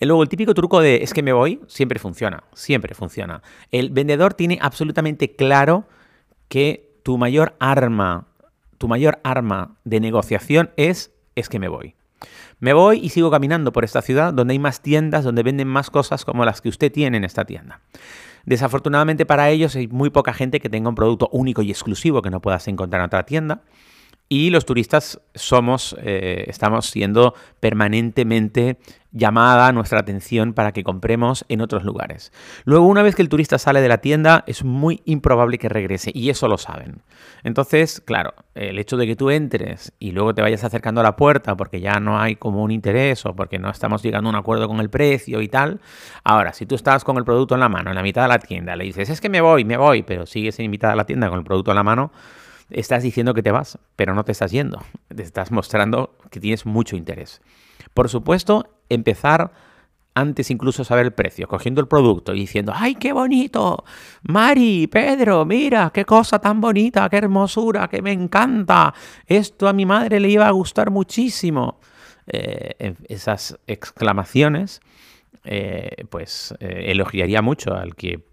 Y 0.00 0.06
luego 0.06 0.22
el 0.22 0.28
típico 0.28 0.54
truco 0.54 0.80
de 0.80 1.02
es 1.02 1.12
que 1.12 1.22
me 1.22 1.32
voy 1.32 1.60
siempre 1.66 1.98
funciona, 1.98 2.44
siempre 2.54 2.94
funciona. 2.94 3.42
El 3.70 3.90
vendedor 3.90 4.34
tiene 4.34 4.58
absolutamente 4.60 5.34
claro 5.36 5.84
que 6.48 6.88
tu 7.02 7.18
mayor 7.18 7.54
arma, 7.58 8.26
tu 8.78 8.88
mayor 8.88 9.18
arma 9.24 9.76
de 9.84 10.00
negociación 10.00 10.70
es 10.76 11.12
es 11.34 11.48
que 11.48 11.58
me 11.58 11.68
voy. 11.68 11.94
Me 12.60 12.72
voy 12.72 12.98
y 12.98 13.10
sigo 13.10 13.30
caminando 13.30 13.72
por 13.72 13.84
esta 13.84 14.02
ciudad 14.02 14.34
donde 14.34 14.52
hay 14.52 14.58
más 14.58 14.82
tiendas, 14.82 15.24
donde 15.24 15.44
venden 15.44 15.68
más 15.68 15.90
cosas 15.90 16.24
como 16.24 16.44
las 16.44 16.60
que 16.60 16.68
usted 16.68 16.90
tiene 16.90 17.16
en 17.16 17.24
esta 17.24 17.44
tienda. 17.44 17.80
Desafortunadamente 18.44 19.26
para 19.26 19.50
ellos 19.50 19.76
hay 19.76 19.86
muy 19.86 20.10
poca 20.10 20.32
gente 20.32 20.58
que 20.58 20.68
tenga 20.68 20.88
un 20.88 20.94
producto 20.94 21.28
único 21.30 21.62
y 21.62 21.70
exclusivo 21.70 22.22
que 22.22 22.30
no 22.30 22.40
puedas 22.40 22.66
encontrar 22.66 23.00
en 23.00 23.06
otra 23.06 23.24
tienda. 23.24 23.62
Y 24.28 24.50
los 24.50 24.66
turistas 24.66 25.20
somos, 25.34 25.96
eh, 26.02 26.44
estamos 26.48 26.86
siendo 26.86 27.34
permanentemente 27.60 28.76
llamada 29.10 29.72
nuestra 29.72 30.00
atención 30.00 30.52
para 30.52 30.72
que 30.72 30.84
compremos 30.84 31.46
en 31.48 31.62
otros 31.62 31.82
lugares. 31.82 32.30
Luego, 32.64 32.86
una 32.86 33.02
vez 33.02 33.14
que 33.14 33.22
el 33.22 33.30
turista 33.30 33.58
sale 33.58 33.80
de 33.80 33.88
la 33.88 33.98
tienda, 33.98 34.44
es 34.46 34.64
muy 34.64 35.00
improbable 35.06 35.56
que 35.56 35.70
regrese 35.70 36.10
y 36.12 36.28
eso 36.28 36.46
lo 36.46 36.58
saben. 36.58 37.02
Entonces, 37.42 38.02
claro, 38.04 38.34
el 38.54 38.78
hecho 38.78 38.98
de 38.98 39.06
que 39.06 39.16
tú 39.16 39.30
entres 39.30 39.92
y 39.98 40.10
luego 40.10 40.34
te 40.34 40.42
vayas 40.42 40.62
acercando 40.62 41.00
a 41.00 41.04
la 41.04 41.16
puerta 41.16 41.56
porque 41.56 41.80
ya 41.80 41.98
no 41.98 42.20
hay 42.20 42.36
como 42.36 42.62
un 42.62 42.70
interés 42.70 43.24
o 43.24 43.34
porque 43.34 43.58
no 43.58 43.70
estamos 43.70 44.02
llegando 44.02 44.28
a 44.28 44.32
un 44.32 44.36
acuerdo 44.36 44.68
con 44.68 44.80
el 44.80 44.90
precio 44.90 45.40
y 45.40 45.48
tal. 45.48 45.80
Ahora, 46.22 46.52
si 46.52 46.66
tú 46.66 46.74
estás 46.74 47.02
con 47.02 47.16
el 47.16 47.24
producto 47.24 47.54
en 47.54 47.60
la 47.60 47.70
mano, 47.70 47.90
en 47.90 47.96
la 47.96 48.02
mitad 48.02 48.22
de 48.22 48.28
la 48.28 48.38
tienda, 48.38 48.76
le 48.76 48.84
dices, 48.84 49.08
es 49.08 49.22
que 49.22 49.30
me 49.30 49.40
voy, 49.40 49.64
me 49.64 49.78
voy, 49.78 50.02
pero 50.02 50.26
sigues 50.26 50.58
en 50.58 50.70
mitad 50.70 50.90
de 50.90 50.96
la 50.96 51.06
tienda 51.06 51.30
con 51.30 51.38
el 51.38 51.44
producto 51.44 51.70
en 51.70 51.76
la 51.76 51.82
mano, 51.82 52.12
estás 52.70 53.02
diciendo 53.02 53.34
que 53.34 53.42
te 53.42 53.50
vas, 53.50 53.78
pero 53.96 54.14
no 54.14 54.24
te 54.24 54.32
estás 54.32 54.50
yendo. 54.50 54.82
Te 55.14 55.22
estás 55.22 55.50
mostrando 55.50 56.16
que 56.30 56.40
tienes 56.40 56.66
mucho 56.66 56.96
interés. 56.96 57.40
Por 57.94 58.08
supuesto, 58.08 58.80
empezar 58.88 59.52
antes 60.14 60.50
incluso 60.50 60.84
saber 60.84 61.06
el 61.06 61.12
precio, 61.12 61.46
cogiendo 61.46 61.80
el 61.80 61.86
producto 61.86 62.34
y 62.34 62.40
diciendo, 62.40 62.72
¡ay, 62.74 62.96
qué 62.96 63.12
bonito! 63.12 63.84
Mari, 64.22 64.88
Pedro, 64.88 65.44
mira, 65.44 65.90
qué 65.94 66.04
cosa 66.04 66.40
tan 66.40 66.60
bonita, 66.60 67.08
qué 67.08 67.18
hermosura, 67.18 67.88
que 67.88 68.02
me 68.02 68.12
encanta. 68.12 68.92
Esto 69.26 69.68
a 69.68 69.72
mi 69.72 69.86
madre 69.86 70.18
le 70.18 70.28
iba 70.28 70.48
a 70.48 70.50
gustar 70.50 70.90
muchísimo. 70.90 71.80
Eh, 72.26 72.94
esas 73.08 73.58
exclamaciones, 73.66 74.80
eh, 75.44 76.04
pues 76.10 76.54
eh, 76.58 76.86
elogiaría 76.88 77.40
mucho 77.40 77.74
al 77.74 77.94
que 77.94 78.26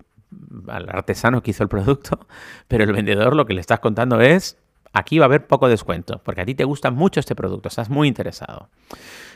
al 0.68 0.90
artesano 0.90 1.42
que 1.42 1.52
hizo 1.52 1.64
el 1.64 1.70
producto, 1.70 2.28
pero 2.68 2.84
el 2.84 2.94
vendedor 2.94 3.36
lo 3.36 3.46
que 3.46 3.54
le 3.54 3.62
estás 3.62 3.80
contando 3.80 4.22
es, 4.22 4.58
aquí 4.94 5.20
va 5.20 5.26
a 5.26 5.28
haber 5.28 5.48
poco 5.48 5.68
descuento, 5.68 6.22
porque 6.24 6.42
a 6.42 6.46
ti 6.46 6.56
te 6.56 6.64
gusta 6.64 6.92
mucho 6.92 7.20
este 7.20 7.36
producto, 7.36 7.70
estás 7.70 7.90
muy 7.90 8.08
interesado. 8.08 8.70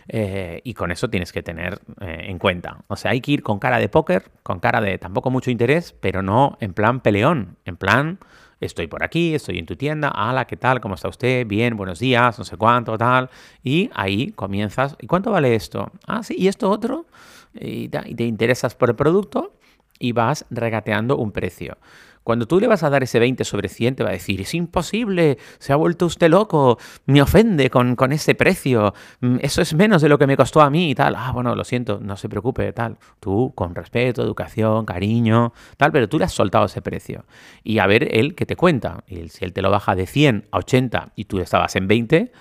Eh, 0.08 0.62
y 0.63 0.74
con 0.74 0.91
eso 0.91 1.10
tienes 1.10 1.32
que 1.32 1.44
tener 1.44 1.79
eh, 2.01 2.25
en 2.29 2.39
cuenta. 2.39 2.84
O 2.88 2.96
sea, 2.96 3.12
hay 3.12 3.22
que 3.22 3.34
ir 3.34 3.44
con 3.44 3.60
cara 3.60 3.77
de 3.77 3.89
póker, 3.89 4.32
con 4.41 4.60
cara 4.60 4.82
de 4.82 4.98
tampoco 4.98 5.29
mucho 5.29 5.51
interés, 5.51 5.94
pero 6.00 6.24
no 6.24 6.58
en 6.62 6.74
plan 6.74 7.01
peleón, 7.01 7.58
en 7.65 7.77
plan 7.77 8.18
estoy 8.60 8.88
por 8.88 9.03
aquí, 9.03 9.36
estoy 9.36 9.60
en 9.60 9.65
tu 9.65 9.75
tienda, 9.75 10.12
hola, 10.15 10.46
¿qué 10.46 10.58
tal? 10.58 10.82
¿Cómo 10.82 10.96
está 10.96 11.08
usted? 11.08 11.46
Bien, 11.46 11.77
buenos 11.77 12.00
días, 12.00 12.38
no 12.38 12.44
sé 12.44 12.58
cuánto, 12.58 12.98
tal. 12.98 13.29
Y 13.63 13.89
ahí 13.94 14.32
comienzas, 14.32 14.96
¿y 15.00 15.08
cuánto 15.08 15.32
vale 15.32 15.56
esto? 15.56 15.91
Ah, 16.08 16.24
sí, 16.24 16.36
¿y 16.38 16.48
esto 16.48 16.70
otro? 16.70 17.06
Y, 17.53 17.89
te 17.89 18.24
interesas 18.25 18.75
por 18.75 18.89
el 18.89 18.96
producto 18.96 19.53
y 20.00 20.13
vas 20.13 20.46
regateando 20.50 21.18
un 21.18 21.32
precio. 21.32 21.77
Cuando 22.24 22.48
tú 22.48 22.60
le 22.60 22.68
vas 22.68 22.84
a 22.84 22.91
dar 22.91 23.01
ese 23.01 23.18
20 23.18 23.44
sobre 23.44 23.70
100, 23.70 23.96
te 23.96 24.03
va 24.03 24.10
a 24.10 24.13
decir, 24.13 24.39
es 24.39 24.53
imposible, 24.53 25.39
se 25.58 25.74
ha 25.74 25.75
vuelto 25.75 26.06
usted 26.06 26.29
loco, 26.29 26.77
me 27.08 27.22
ofende 27.22 27.72
con, 27.72 27.96
con 27.96 28.12
ese 28.12 28.36
precio, 28.36 28.94
mm, 29.22 29.38
eso 29.41 29.63
es 29.63 29.74
menos 29.74 30.01
de 30.01 30.10
lo 30.10 30.20
que 30.20 30.27
me 30.27 30.38
costó 30.38 30.62
a 30.62 30.70
mí 30.70 30.91
y 30.91 30.96
tal. 30.96 31.15
Ah, 31.15 31.32
bueno, 31.32 31.56
lo 31.56 31.63
siento, 31.63 32.00
no 32.00 32.18
se 32.18 32.29
preocupe, 32.29 32.72
tal. 32.72 32.98
Tú, 33.20 33.51
con 33.56 33.74
respeto, 33.74 34.22
educación, 34.22 34.86
cariño, 34.86 35.53
tal, 35.77 35.91
pero 35.91 36.08
tú 36.08 36.20
le 36.20 36.25
has 36.25 36.34
soltado 36.34 36.65
ese 36.65 36.84
precio. 36.84 37.25
Y 37.63 37.79
a 37.79 37.88
ver 37.88 38.15
él 38.15 38.36
que 38.36 38.46
te 38.46 38.56
cuenta. 38.56 39.03
Si 39.08 39.44
él 39.44 39.53
te 39.53 39.63
lo 39.63 39.72
baja 39.72 39.96
de 39.96 40.06
100 40.06 40.50
a 40.51 40.58
80 40.60 41.13
y 41.15 41.25
tú 41.25 41.39
estabas 41.39 41.75
en 41.77 41.88
20, 41.88 42.32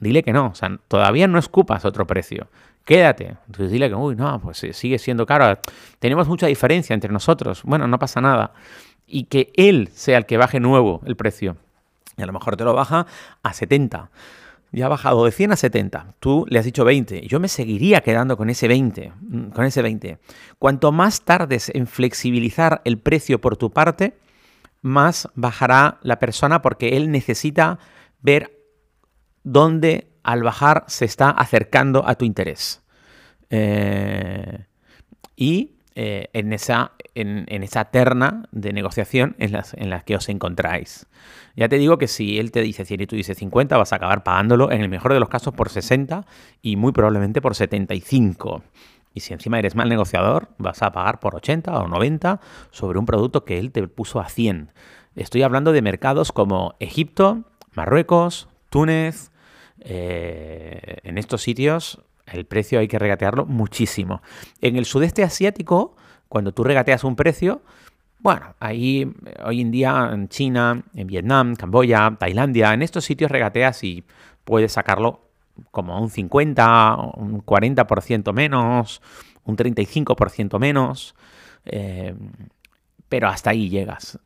dile 0.00 0.22
que 0.22 0.32
no, 0.32 0.46
o 0.46 0.54
sea, 0.54 0.78
todavía 0.88 1.28
no 1.28 1.38
escupas 1.38 1.84
otro 1.84 2.06
precio 2.06 2.48
quédate. 2.86 3.36
Entonces 3.46 3.70
dile 3.70 3.90
que, 3.90 3.94
uy, 3.94 4.16
no, 4.16 4.40
pues 4.40 4.64
sigue 4.72 4.98
siendo 4.98 5.26
caro. 5.26 5.58
Tenemos 5.98 6.26
mucha 6.28 6.46
diferencia 6.46 6.94
entre 6.94 7.12
nosotros. 7.12 7.62
Bueno, 7.64 7.86
no 7.86 7.98
pasa 7.98 8.22
nada. 8.22 8.54
Y 9.06 9.24
que 9.24 9.52
él 9.54 9.90
sea 9.92 10.16
el 10.16 10.24
que 10.24 10.38
baje 10.38 10.60
nuevo 10.60 11.02
el 11.04 11.16
precio. 11.16 11.58
Y 12.16 12.22
a 12.22 12.26
lo 12.26 12.32
mejor 12.32 12.56
te 12.56 12.64
lo 12.64 12.72
baja 12.72 13.06
a 13.42 13.52
70. 13.52 14.10
Ya 14.72 14.86
ha 14.86 14.88
bajado 14.88 15.24
de 15.24 15.32
100 15.32 15.52
a 15.52 15.56
70. 15.56 16.14
Tú 16.20 16.46
le 16.48 16.58
has 16.58 16.64
dicho 16.64 16.84
20. 16.84 17.26
Yo 17.26 17.40
me 17.40 17.48
seguiría 17.48 18.00
quedando 18.00 18.36
con 18.36 18.50
ese 18.50 18.68
20. 18.68 19.12
Mm, 19.20 19.48
con 19.48 19.64
ese 19.64 19.82
20. 19.82 20.18
Cuanto 20.58 20.92
más 20.92 21.22
tardes 21.22 21.70
en 21.74 21.86
flexibilizar 21.86 22.82
el 22.84 22.98
precio 22.98 23.40
por 23.40 23.56
tu 23.56 23.70
parte, 23.70 24.16
más 24.82 25.28
bajará 25.34 25.98
la 26.02 26.18
persona 26.18 26.62
porque 26.62 26.96
él 26.96 27.10
necesita 27.10 27.78
ver 28.22 28.56
dónde 29.42 30.08
al 30.26 30.42
bajar 30.42 30.84
se 30.88 31.04
está 31.04 31.30
acercando 31.30 32.06
a 32.06 32.16
tu 32.16 32.24
interés. 32.24 32.82
Eh, 33.48 34.64
y 35.36 35.76
eh, 35.94 36.28
en, 36.32 36.52
esa, 36.52 36.92
en, 37.14 37.46
esa 37.62 37.86
terna 37.86 38.48
de 38.50 38.72
negociación 38.72 39.36
en 39.38 39.52
las, 39.52 39.72
en 39.74 39.88
las 39.88 40.02
que 40.02 40.16
os 40.16 40.28
encontráis. 40.28 41.06
Ya 41.54 41.68
te 41.68 41.78
digo 41.78 41.96
que 41.96 42.08
si 42.08 42.40
él 42.40 42.50
te 42.50 42.60
dice 42.60 42.84
100 42.84 43.02
y 43.02 43.06
tú 43.06 43.14
dices 43.14 43.38
50, 43.38 43.76
vas 43.76 43.92
a 43.92 43.96
acabar 43.96 44.24
pagándolo 44.24 44.72
en 44.72 44.80
el 44.80 44.88
mejor 44.88 45.12
de 45.12 45.20
los 45.20 45.28
casos 45.28 45.54
por 45.54 45.68
60 45.68 46.26
y 46.60 46.74
muy 46.74 46.90
probablemente 46.90 47.40
por 47.40 47.54
75. 47.54 48.62
Y 49.14 49.20
si 49.20 49.32
encima 49.32 49.60
eres 49.60 49.76
mal 49.76 49.88
negociador, 49.88 50.48
vas 50.58 50.82
a 50.82 50.90
pagar 50.90 51.20
por 51.20 51.36
80 51.36 51.72
o 51.72 51.86
90 51.86 52.40
sobre 52.72 52.98
un 52.98 53.06
producto 53.06 53.44
que 53.44 53.58
él 53.60 53.70
te 53.70 53.86
puso 53.86 54.18
a 54.18 54.28
100. 54.28 54.72
Estoy 55.14 55.42
hablando 55.42 55.70
de 55.70 55.82
mercados 55.82 56.32
como 56.32 56.74
Egipto, 56.80 57.44
Marruecos, 57.74 58.48
Túnez, 58.70 59.30
eh, 59.88 60.98
en 61.04 61.16
estos 61.16 61.42
sitios 61.42 62.00
el 62.26 62.44
precio 62.44 62.80
hay 62.80 62.88
que 62.88 62.98
regatearlo 62.98 63.46
muchísimo. 63.46 64.20
En 64.60 64.76
el 64.76 64.84
sudeste 64.84 65.22
asiático, 65.22 65.94
cuando 66.28 66.52
tú 66.52 66.64
regateas 66.64 67.04
un 67.04 67.14
precio, 67.14 67.62
bueno, 68.18 68.54
ahí 68.58 69.02
eh, 69.02 69.34
hoy 69.44 69.60
en 69.60 69.70
día 69.70 70.10
en 70.12 70.28
China, 70.28 70.82
en 70.94 71.06
Vietnam, 71.06 71.54
Camboya, 71.54 72.16
Tailandia, 72.18 72.74
en 72.74 72.82
estos 72.82 73.04
sitios 73.04 73.30
regateas 73.30 73.84
y 73.84 74.04
puedes 74.44 74.72
sacarlo 74.72 75.20
como 75.70 76.00
un 76.00 76.10
50, 76.10 76.96
un 77.14 77.44
40% 77.44 78.32
menos, 78.32 79.00
un 79.44 79.56
35% 79.56 80.58
menos. 80.58 81.14
Eh, 81.64 82.14
pero 83.08 83.28
hasta 83.28 83.50
ahí 83.50 83.68
llegas. 83.68 84.18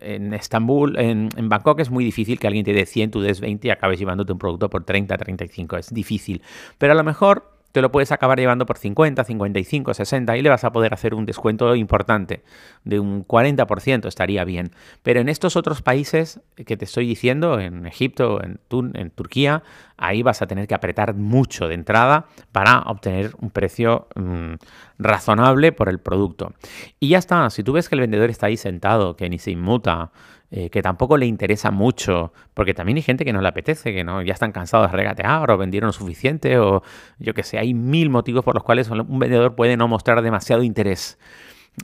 En 0.00 0.32
Estambul, 0.34 0.98
en, 0.98 1.30
Bangkok 1.48 1.80
es 1.80 1.90
muy 1.90 2.04
difícil 2.04 2.38
que 2.38 2.46
alguien 2.46 2.64
te 2.64 2.72
dé 2.72 2.86
100, 2.86 3.10
tú 3.10 3.20
des 3.20 3.40
20 3.40 3.68
y 3.68 3.70
acabes 3.70 3.98
llevándote 3.98 4.32
un 4.32 4.38
producto 4.38 4.70
por 4.70 4.84
30, 4.84 5.16
35. 5.16 5.76
Es 5.76 5.92
difícil. 5.92 6.42
Pero 6.78 6.92
a 6.92 6.96
lo 6.96 7.04
mejor 7.04 7.55
te 7.76 7.82
lo 7.82 7.92
puedes 7.92 8.10
acabar 8.10 8.38
llevando 8.38 8.64
por 8.64 8.78
50, 8.78 9.22
55, 9.22 9.92
60 9.92 10.34
y 10.38 10.40
le 10.40 10.48
vas 10.48 10.64
a 10.64 10.72
poder 10.72 10.94
hacer 10.94 11.12
un 11.12 11.26
descuento 11.26 11.76
importante 11.76 12.42
de 12.84 12.98
un 12.98 13.22
40%, 13.22 14.08
estaría 14.08 14.44
bien. 14.44 14.70
Pero 15.02 15.20
en 15.20 15.28
estos 15.28 15.56
otros 15.56 15.82
países 15.82 16.40
que 16.54 16.78
te 16.78 16.86
estoy 16.86 17.06
diciendo, 17.06 17.60
en 17.60 17.84
Egipto, 17.84 18.40
en, 18.42 19.10
Turquía, 19.10 19.62
ahí 19.98 20.22
vas 20.22 20.40
a 20.40 20.46
tener 20.46 20.66
que 20.66 20.74
apretar 20.74 21.12
mucho 21.12 21.68
de 21.68 21.74
entrada 21.74 22.24
para 22.50 22.80
obtener 22.80 23.32
un 23.42 23.50
precio 23.50 24.06
mm, 24.14 24.54
razonable 24.98 25.70
por 25.72 25.90
el 25.90 25.98
producto. 25.98 26.54
Y 26.98 27.08
ya 27.08 27.18
está, 27.18 27.50
si 27.50 27.62
tú 27.62 27.74
ves 27.74 27.90
que 27.90 27.96
el 27.96 28.00
vendedor 28.00 28.30
está 28.30 28.46
ahí 28.46 28.56
sentado, 28.56 29.16
que 29.16 29.28
ni 29.28 29.38
se 29.38 29.50
inmuta, 29.50 30.12
eh, 30.50 30.70
que 30.70 30.80
tampoco 30.80 31.16
le 31.16 31.26
interesa 31.26 31.72
mucho, 31.72 32.32
porque 32.54 32.72
también 32.72 32.96
hay 32.96 33.02
gente 33.02 33.24
que 33.24 33.32
no 33.32 33.40
le 33.40 33.48
apetece, 33.48 33.92
que 33.92 34.04
no 34.04 34.22
ya 34.22 34.32
están 34.32 34.52
cansados 34.52 34.90
de 34.92 34.96
regatear 34.96 35.50
o 35.50 35.58
vendieron 35.58 35.92
suficiente 35.92 36.58
o 36.58 36.84
yo 37.18 37.34
que 37.34 37.42
sé, 37.42 37.58
hay 37.58 37.74
mil 37.74 38.10
motivos 38.10 38.44
por 38.44 38.54
los 38.54 38.62
cuales 38.62 38.88
un 38.88 39.18
vendedor 39.18 39.56
puede 39.56 39.76
no 39.76 39.88
mostrar 39.88 40.22
demasiado 40.22 40.62
interés. 40.62 41.18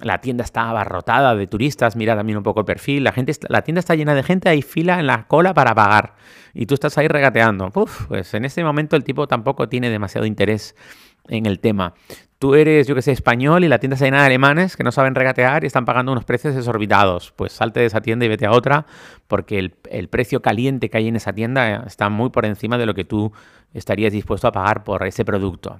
La 0.01 0.21
tienda 0.21 0.45
está 0.45 0.71
abarrotada 0.71 1.35
de 1.35 1.47
turistas, 1.49 1.97
mira 1.97 2.15
también 2.17 2.39
un 2.39 2.45
poco 2.45 2.61
el 2.61 2.67
perfil, 2.67 3.05
la, 3.05 3.13
gente, 3.13 3.33
la 3.49 3.63
tienda 3.63 3.81
está 3.81 3.95
llena 3.97 4.15
de 4.15 4.23
gente, 4.23 4.49
hay 4.49 4.63
fila 4.63 5.01
en 5.01 5.07
la 5.09 5.27
cola 5.27 5.53
para 5.55 5.75
pagar 5.75 6.15
y 6.55 6.67
tú 6.67 6.75
estás 6.75 6.97
ahí 6.99 7.09
regateando. 7.09 7.71
pues 7.71 8.33
en 8.33 8.45
ese 8.45 8.63
momento 8.63 8.95
el 8.95 9.03
tipo 9.03 9.27
tampoco 9.27 9.69
tiene 9.69 9.91
demasiado 9.91 10.25
interés 10.25 10.77
en 11.29 11.47
el 11.47 11.59
tema 11.59 11.95
tú 12.43 12.57
eres, 12.57 12.89
yo 12.89 12.97
que 12.97 13.03
sé, 13.03 13.13
español 13.13 13.63
y 13.63 13.69
la 13.69 13.79
tienda 13.79 13.95
está 13.95 14.05
llena 14.05 14.19
de 14.19 14.27
alemanes 14.27 14.77
que 14.77 14.83
no 14.83 14.91
saben 14.91 15.15
regatear 15.15 15.63
y 15.63 15.69
están 15.69 15.85
pagando 15.85 16.11
unos 16.11 16.25
precios 16.25 16.57
desorbitados. 16.57 17.33
Pues 17.37 17.53
salte 17.53 17.79
de 17.79 17.87
esa 17.87 18.01
tienda 18.01 18.25
y 18.25 18.29
vete 18.29 18.47
a 18.47 18.51
otra 18.51 18.85
porque 19.29 19.61
el, 19.61 20.09
precio 20.09 20.43
caliente 20.43 20.91
que 20.91 20.99
hay 20.99 21.07
en 21.07 21.15
esa 21.15 21.33
tienda 21.33 21.85
está 21.87 22.09
muy 22.09 22.31
por 22.31 22.45
encima 22.45 22.79
de 22.79 22.87
lo 22.87 22.95
que 22.95 23.05
tú 23.05 23.33
estarías 23.73 24.13
dispuesto 24.13 24.49
a 24.49 24.51
pagar 24.51 24.83
por 24.83 25.07
ese 25.07 25.25
producto. 25.25 25.79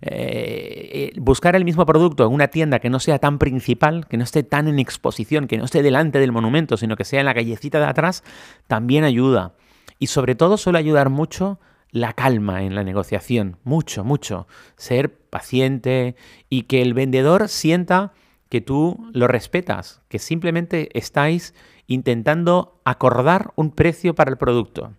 Eh, 0.00 1.10
eh, 1.12 1.12
buscar 1.16 1.56
el 1.56 1.64
mismo 1.64 1.84
producto 1.84 2.24
en 2.24 2.32
una 2.32 2.46
tienda 2.46 2.78
que 2.78 2.88
no 2.88 3.00
sea 3.00 3.18
tan 3.18 3.40
principal, 3.40 4.06
que 4.06 4.16
no 4.16 4.22
esté 4.22 4.44
tan 4.44 4.68
en 4.68 4.78
exposición, 4.78 5.48
que 5.48 5.58
no 5.58 5.64
esté 5.64 5.82
delante 5.82 6.20
del 6.20 6.30
monumento, 6.30 6.76
sino 6.76 6.94
que 6.94 7.04
sea 7.04 7.18
en 7.18 7.26
la 7.26 7.34
callecita 7.34 7.80
de 7.80 7.86
atrás, 7.86 8.22
también 8.68 9.02
ayuda. 9.02 9.54
Y 9.98 10.06
sobre 10.06 10.36
todo 10.36 10.56
suele 10.56 10.78
ayudar 10.78 11.10
mucho 11.10 11.58
la 11.90 12.12
calma 12.12 12.62
en 12.62 12.74
la 12.74 12.84
negociación, 12.84 13.56
mucho, 13.64 14.04
mucho. 14.04 14.46
Ser 14.76 15.12
paciente 15.14 16.16
y 16.48 16.62
que 16.62 16.82
el 16.82 16.94
vendedor 16.94 17.48
sienta 17.48 18.12
que 18.48 18.60
tú 18.60 19.08
lo 19.12 19.26
respetas, 19.26 20.02
que 20.08 20.18
simplemente 20.18 20.96
estáis 20.98 21.54
intentando 21.86 22.80
acordar 22.84 23.52
un 23.56 23.70
precio 23.70 24.14
para 24.14 24.30
el 24.30 24.36
producto. 24.36 24.92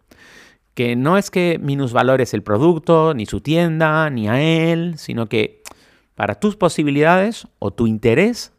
Que 0.74 0.96
no 0.96 1.18
es 1.18 1.32
que 1.32 1.60
minusvalores 1.62 2.34
el 2.34 2.44
producto, 2.44 3.14
ni 3.14 3.26
su 3.26 3.42
tienda, 3.42 4.10
ni 4.10 4.28
a 4.28 4.42
él, 4.42 4.96
sino 4.98 5.28
que 5.28 5.64
para 6.16 6.36
tus 6.36 6.56
posibilidades 6.56 7.48
o 7.60 7.72
tu 7.72 7.88
interés 7.88 8.54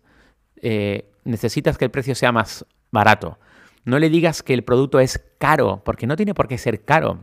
eh, 0.62 1.10
necesitas 1.24 1.78
que 1.78 1.84
el 1.84 1.90
precio 1.90 2.14
sea 2.14 2.32
más 2.32 2.64
barato. 2.90 3.38
No 3.84 3.98
le 3.98 4.10
digas 4.10 4.42
que 4.42 4.54
el 4.54 4.64
producto 4.64 5.00
es 5.00 5.24
caro, 5.38 5.82
porque 5.84 6.06
no 6.06 6.16
tiene 6.16 6.34
por 6.34 6.48
qué 6.48 6.58
ser 6.58 6.84
caro 6.84 7.20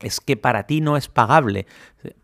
es 0.00 0.20
que 0.20 0.36
para 0.36 0.66
ti 0.66 0.80
no 0.80 0.96
es 0.96 1.08
pagable. 1.08 1.66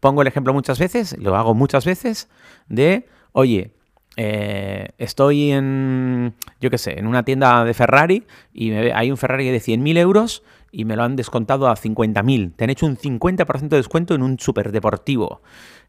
Pongo 0.01 0.23
el 0.23 0.29
ejemplo 0.29 0.53
muchas 0.53 0.79
veces, 0.79 1.17
lo 1.19 1.37
hago 1.37 1.55
muchas 1.55 1.85
veces, 1.85 2.29
de, 2.69 3.07
oye, 3.33 3.73
eh, 4.17 4.89
estoy 4.99 5.53
en, 5.53 6.35
yo 6.61 6.71
qué 6.71 6.79
sé, 6.79 6.99
en 6.99 7.07
una 7.07 7.25
tienda 7.25 7.65
de 7.65 7.75
Ferrari 7.75 8.27
y 8.53 8.73
hay 8.73 9.11
un 9.11 9.17
Ferrari 9.17 9.49
de 9.49 9.61
100.000 9.61 9.99
euros 9.99 10.43
y 10.73 10.85
me 10.85 10.97
lo 10.97 11.05
han 11.05 11.17
descontado 11.17 11.69
a 11.69 11.77
50.000. 11.77 12.53
Te 12.55 12.65
han 12.65 12.71
hecho 12.71 12.87
un 12.87 12.97
50% 12.97 13.69
de 13.69 13.77
descuento 13.77 14.15
en 14.15 14.23
un 14.23 14.39
superdeportivo. 14.39 15.43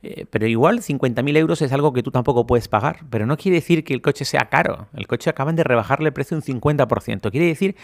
Eh, 0.03 0.25
pero 0.29 0.47
igual 0.47 0.81
50.000 0.81 1.37
euros 1.37 1.61
es 1.61 1.71
algo 1.71 1.93
que 1.93 2.01
tú 2.01 2.11
tampoco 2.11 2.47
puedes 2.47 2.67
pagar. 2.67 3.01
Pero 3.09 3.25
no 3.25 3.37
quiere 3.37 3.55
decir 3.55 3.83
que 3.83 3.93
el 3.93 4.01
coche 4.01 4.25
sea 4.25 4.49
caro. 4.49 4.87
El 4.93 5.07
coche 5.07 5.29
acaban 5.29 5.55
de 5.55 5.63
rebajarle 5.63 6.07
el 6.07 6.13
precio 6.13 6.35
un 6.35 6.43
50%. 6.43 7.31
Quiere 7.31 7.45
decir 7.45 7.75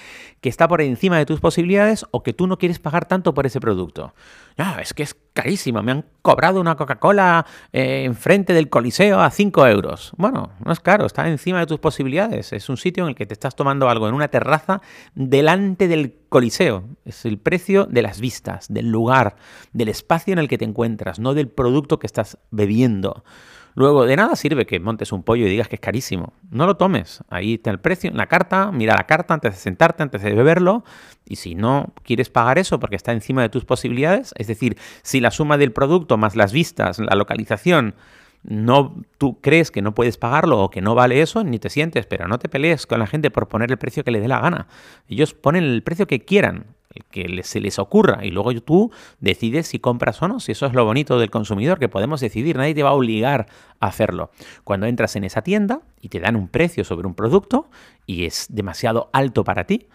que 0.42 0.50
está 0.50 0.68
por 0.68 0.82
encima 0.82 1.18
de 1.18 1.26
tus 1.26 1.40
posibilidades 1.40 2.06
o 2.12 2.24
que 2.24 2.34
tú 2.34 2.48
no 2.48 2.58
quieres 2.58 2.80
pagar 2.80 3.06
tanto 3.06 3.34
por 3.34 3.46
ese 3.46 3.60
producto. 3.60 4.14
No, 4.58 4.80
es 4.80 4.94
que 4.94 5.04
es 5.04 5.16
carísimo. 5.34 5.84
Me 5.84 5.92
han 5.92 6.06
cobrado 6.24 6.60
una 6.60 6.76
Coca-Cola 6.76 7.46
eh, 7.72 8.04
enfrente 8.06 8.54
del 8.54 8.70
Coliseo 8.70 9.22
a 9.22 9.30
5 9.30 9.68
euros. 9.68 10.12
Bueno, 10.18 10.52
no 10.66 10.72
es 10.72 10.80
caro, 10.80 11.06
está 11.06 11.28
encima 11.30 11.60
de 11.60 11.68
tus 11.68 11.80
posibilidades. 11.80 12.52
Es 12.54 12.68
un 12.68 12.78
sitio 12.78 13.04
en 13.04 13.10
el 13.10 13.16
que 13.16 13.28
te 13.28 13.34
estás 13.34 13.56
tomando 13.56 13.88
algo 13.88 14.08
en 14.08 14.16
una 14.16 14.30
terraza 14.30 14.82
delante 15.14 15.88
del 15.88 16.16
Coliseo. 16.30 16.84
Es 17.06 17.26
el 17.26 17.38
precio 17.38 17.86
de 17.86 18.02
las 18.02 18.20
vistas, 18.20 18.66
del 18.68 18.90
lugar, 18.90 19.36
del 19.74 19.90
espacio 19.90 20.34
en 20.34 20.40
el 20.40 20.48
que 20.48 20.58
te 20.58 20.66
encuentras, 20.66 21.20
no 21.20 21.36
del 21.36 21.50
producto 21.50 22.00
que 22.00 22.07
estás 22.08 22.40
bebiendo. 22.50 23.24
Luego, 23.78 24.08
de 24.08 24.16
nada 24.16 24.36
sirve 24.36 24.66
que 24.66 24.80
montes 24.80 25.12
un 25.12 25.22
pollo 25.22 25.46
y 25.46 25.52
digas 25.52 25.68
que 25.68 25.76
es 25.76 25.80
carísimo. 25.80 26.34
No 26.50 26.66
lo 26.66 26.78
tomes. 26.78 27.24
Ahí 27.30 27.54
está 27.54 27.70
el 27.70 27.80
precio, 27.80 28.10
la 28.12 28.26
carta, 28.26 28.72
mira 28.72 28.96
la 28.96 29.06
carta 29.06 29.36
antes 29.36 29.54
de 29.54 29.60
sentarte, 29.60 30.02
antes 30.02 30.24
de 30.24 30.34
beberlo. 30.34 30.84
Y 31.28 31.36
si 31.36 31.54
no 31.54 31.94
quieres 32.02 32.32
pagar 32.32 32.58
eso 32.58 32.80
porque 32.80 32.96
está 32.96 33.12
encima 33.12 33.44
de 33.44 33.50
tus 33.50 33.66
posibilidades, 33.66 34.34
es 34.38 34.48
decir, 34.48 34.80
si 35.04 35.20
la 35.20 35.30
suma 35.30 35.60
del 35.60 35.74
producto 35.74 36.18
más 36.18 36.36
las 36.36 36.54
vistas, 36.54 36.98
la 36.98 37.16
localización, 37.16 37.94
no 38.42 38.96
tú 39.20 39.40
crees 39.42 39.70
que 39.70 39.84
no 39.84 39.94
puedes 39.94 40.18
pagarlo 40.18 40.60
o 40.60 40.70
que 40.72 40.82
no 40.82 40.96
vale 40.96 41.22
eso, 41.22 41.44
ni 41.44 41.60
te 41.60 41.70
sientes, 41.70 42.08
pero 42.08 42.28
no 42.28 42.40
te 42.40 42.50
pelees 42.50 42.88
con 42.88 42.98
la 42.98 43.06
gente 43.06 43.30
por 43.30 43.48
poner 43.48 43.70
el 43.70 43.78
precio 43.78 44.04
que 44.04 44.10
le 44.10 44.22
dé 44.22 44.28
la 44.28 44.40
gana. 44.40 44.68
Ellos 45.08 45.36
ponen 45.36 45.64
el 45.64 45.84
precio 45.84 46.08
que 46.08 46.26
quieran 46.26 46.77
que 47.10 47.42
se 47.44 47.60
les 47.60 47.80
ocurra 47.80 48.26
y 48.26 48.32
luego 48.32 48.54
tú 48.62 48.92
decides 49.20 49.68
si 49.68 49.80
compras 49.80 50.22
o 50.22 50.28
no, 50.28 50.40
si 50.40 50.52
eso 50.52 50.66
es 50.66 50.74
lo 50.74 50.86
bonito 50.86 51.20
del 51.20 51.30
consumidor, 51.30 51.80
que 51.80 51.90
podemos 51.90 52.20
decidir, 52.22 52.58
nadie 52.58 52.76
te 52.76 52.84
va 52.84 52.90
a 52.90 52.94
obligar 52.94 53.48
a 53.80 53.88
hacerlo. 53.88 54.32
Cuando 54.64 54.86
entras 54.86 55.16
en 55.16 55.24
esa 55.24 55.42
tienda 55.42 55.82
y 56.02 56.10
te 56.10 56.20
dan 56.20 56.36
un 56.36 56.48
precio 56.48 56.84
sobre 56.84 57.08
un 57.08 57.16
producto 57.16 57.70
y 58.06 58.26
es 58.26 58.48
demasiado 58.50 59.10
alto 59.14 59.44
para 59.44 59.66
ti, 59.66 59.88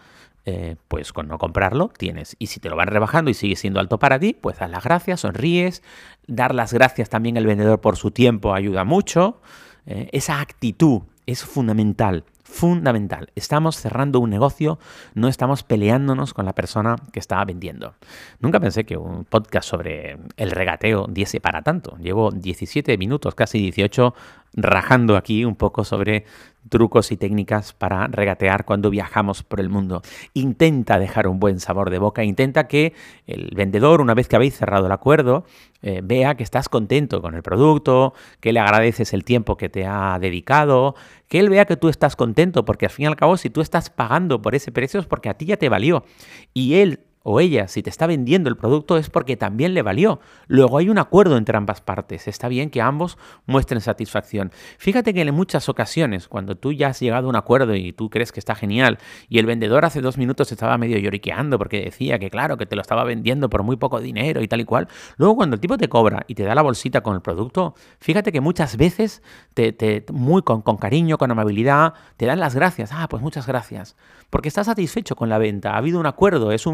eh, 0.45 0.75
pues 0.89 1.13
con 1.13 1.29
no 1.29 1.37
comprarlo 1.37 1.89
tienes. 1.97 2.35
Y 2.37 2.47
si 2.47 2.59
te 2.59 2.69
lo 2.69 2.75
van 2.75 2.87
rebajando 2.87 3.31
y 3.31 3.33
sigue 3.33 3.55
siendo 3.55 3.79
alto 3.79 3.97
para 3.97 4.19
ti, 4.19 4.33
pues 4.33 4.59
das 4.59 4.69
las 4.69 4.83
gracias, 4.83 5.21
sonríes. 5.21 5.83
Dar 6.27 6.53
las 6.53 6.73
gracias 6.73 7.09
también 7.09 7.37
al 7.37 7.45
vendedor 7.45 7.79
por 7.79 7.95
su 7.95 8.11
tiempo 8.11 8.53
ayuda 8.53 8.83
mucho. 8.83 9.41
Eh, 9.85 10.09
esa 10.11 10.41
actitud 10.41 11.03
es 11.25 11.43
fundamental 11.43 12.23
fundamental. 12.53 13.31
Estamos 13.35 13.77
cerrando 13.77 14.19
un 14.19 14.29
negocio, 14.29 14.77
no 15.15 15.27
estamos 15.27 15.63
peleándonos 15.63 16.35
con 16.35 16.45
la 16.45 16.53
persona 16.53 16.95
que 17.11 17.19
estaba 17.19 17.43
vendiendo. 17.45 17.95
Nunca 18.39 18.59
pensé 18.59 18.83
que 18.83 18.95
un 18.95 19.25
podcast 19.25 19.67
sobre 19.67 20.19
el 20.37 20.51
regateo 20.51 21.07
diese 21.09 21.41
para 21.41 21.63
tanto. 21.63 21.97
Llevo 21.97 22.29
17 22.31 22.97
minutos, 22.99 23.33
casi 23.33 23.57
18, 23.57 24.13
rajando 24.55 25.17
aquí 25.17 25.45
un 25.45 25.55
poco 25.55 25.83
sobre 25.83 26.25
trucos 26.69 27.11
y 27.11 27.17
técnicas 27.17 27.73
para 27.73 28.07
regatear 28.07 28.65
cuando 28.65 28.89
viajamos 28.89 29.43
por 29.43 29.59
el 29.59 29.69
mundo. 29.69 30.01
Intenta 30.33 30.97
dejar 30.99 31.27
un 31.27 31.39
buen 31.39 31.59
sabor 31.59 31.89
de 31.89 31.99
boca, 31.99 32.23
intenta 32.23 32.67
que 32.67 32.93
el 33.27 33.51
vendedor, 33.55 34.01
una 34.01 34.13
vez 34.13 34.27
que 34.27 34.35
habéis 34.35 34.55
cerrado 34.55 34.85
el 34.85 34.91
acuerdo, 34.91 35.45
eh, 35.81 36.01
vea 36.03 36.35
que 36.35 36.43
estás 36.43 36.69
contento 36.69 37.21
con 37.21 37.35
el 37.35 37.43
producto, 37.43 38.13
que 38.39 38.53
le 38.53 38.59
agradeces 38.59 39.13
el 39.13 39.23
tiempo 39.23 39.57
que 39.57 39.69
te 39.69 39.85
ha 39.85 40.17
dedicado, 40.19 40.95
que 41.27 41.39
él 41.39 41.49
vea 41.49 41.65
que 41.65 41.75
tú 41.75 41.89
estás 41.89 42.15
contento, 42.15 42.63
porque 42.63 42.85
al 42.85 42.91
fin 42.91 43.03
y 43.03 43.07
al 43.07 43.15
cabo 43.15 43.37
si 43.37 43.49
tú 43.49 43.61
estás 43.61 43.89
pagando 43.89 44.41
por 44.41 44.55
ese 44.55 44.71
precio 44.71 44.99
es 44.99 45.05
porque 45.05 45.29
a 45.29 45.33
ti 45.33 45.45
ya 45.45 45.57
te 45.57 45.69
valió. 45.69 46.05
Y 46.53 46.75
él 46.75 46.99
o 47.23 47.39
ella, 47.39 47.67
si 47.67 47.81
te 47.81 47.89
está 47.89 48.05
vendiendo 48.05 48.49
el 48.49 48.57
producto, 48.57 48.97
es 48.97 49.09
porque 49.09 49.37
también 49.37 49.73
le 49.73 49.81
valió. 49.81 50.19
Luego 50.47 50.77
hay 50.77 50.89
un 50.89 50.99
acuerdo 50.99 51.37
entre 51.37 51.57
ambas 51.57 51.81
partes. 51.81 52.27
Está 52.27 52.49
bien 52.49 52.69
que 52.69 52.81
ambos 52.81 53.17
muestren 53.45 53.81
satisfacción. 53.81 54.51
Fíjate 54.77 55.13
que 55.13 55.21
en 55.21 55.33
muchas 55.33 55.69
ocasiones, 55.69 56.27
cuando 56.27 56.55
tú 56.55 56.73
ya 56.73 56.89
has 56.89 56.99
llegado 56.99 57.27
a 57.27 57.29
un 57.29 57.35
acuerdo 57.35 57.75
y 57.75 57.93
tú 57.93 58.09
crees 58.09 58.31
que 58.31 58.39
está 58.39 58.55
genial, 58.55 58.99
y 59.29 59.39
el 59.39 59.45
vendedor 59.45 59.85
hace 59.85 60.01
dos 60.01 60.17
minutos 60.17 60.51
estaba 60.51 60.77
medio 60.77 60.97
lloriqueando 60.97 61.57
porque 61.57 61.81
decía 61.81 62.19
que 62.19 62.29
claro, 62.29 62.57
que 62.57 62.65
te 62.65 62.75
lo 62.75 62.81
estaba 62.81 63.03
vendiendo 63.05 63.49
por 63.49 63.63
muy 63.63 63.77
poco 63.77 64.01
dinero 64.01 64.41
y 64.41 64.47
tal 64.47 64.61
y 64.61 64.65
cual, 64.65 64.87
luego 65.17 65.35
cuando 65.35 65.55
el 65.55 65.61
tipo 65.61 65.77
te 65.77 65.87
cobra 65.87 66.25
y 66.27 66.35
te 66.35 66.43
da 66.43 66.53
la 66.55 66.61
bolsita 66.61 67.01
con 67.01 67.15
el 67.15 67.21
producto, 67.21 67.75
fíjate 67.99 68.31
que 68.31 68.41
muchas 68.41 68.75
veces, 68.75 69.21
te, 69.53 70.05
muy 70.11 70.41
con, 70.41 70.61
con 70.61 70.77
cariño, 70.77 71.17
con 71.17 71.31
amabilidad, 71.31 71.93
te 72.17 72.25
dan 72.25 72.39
las 72.39 72.55
gracias. 72.55 72.91
Ah, 72.91 73.07
pues 73.09 73.21
muchas 73.21 73.47
gracias. 73.47 73.95
Porque 74.29 74.47
está 74.47 74.63
satisfecho 74.63 75.15
con 75.15 75.29
la 75.29 75.37
venta. 75.37 75.73
Ha 75.73 75.77
habido 75.77 75.99
un 75.99 76.07
acuerdo. 76.07 76.51
Es 76.51 76.65
un 76.65 76.73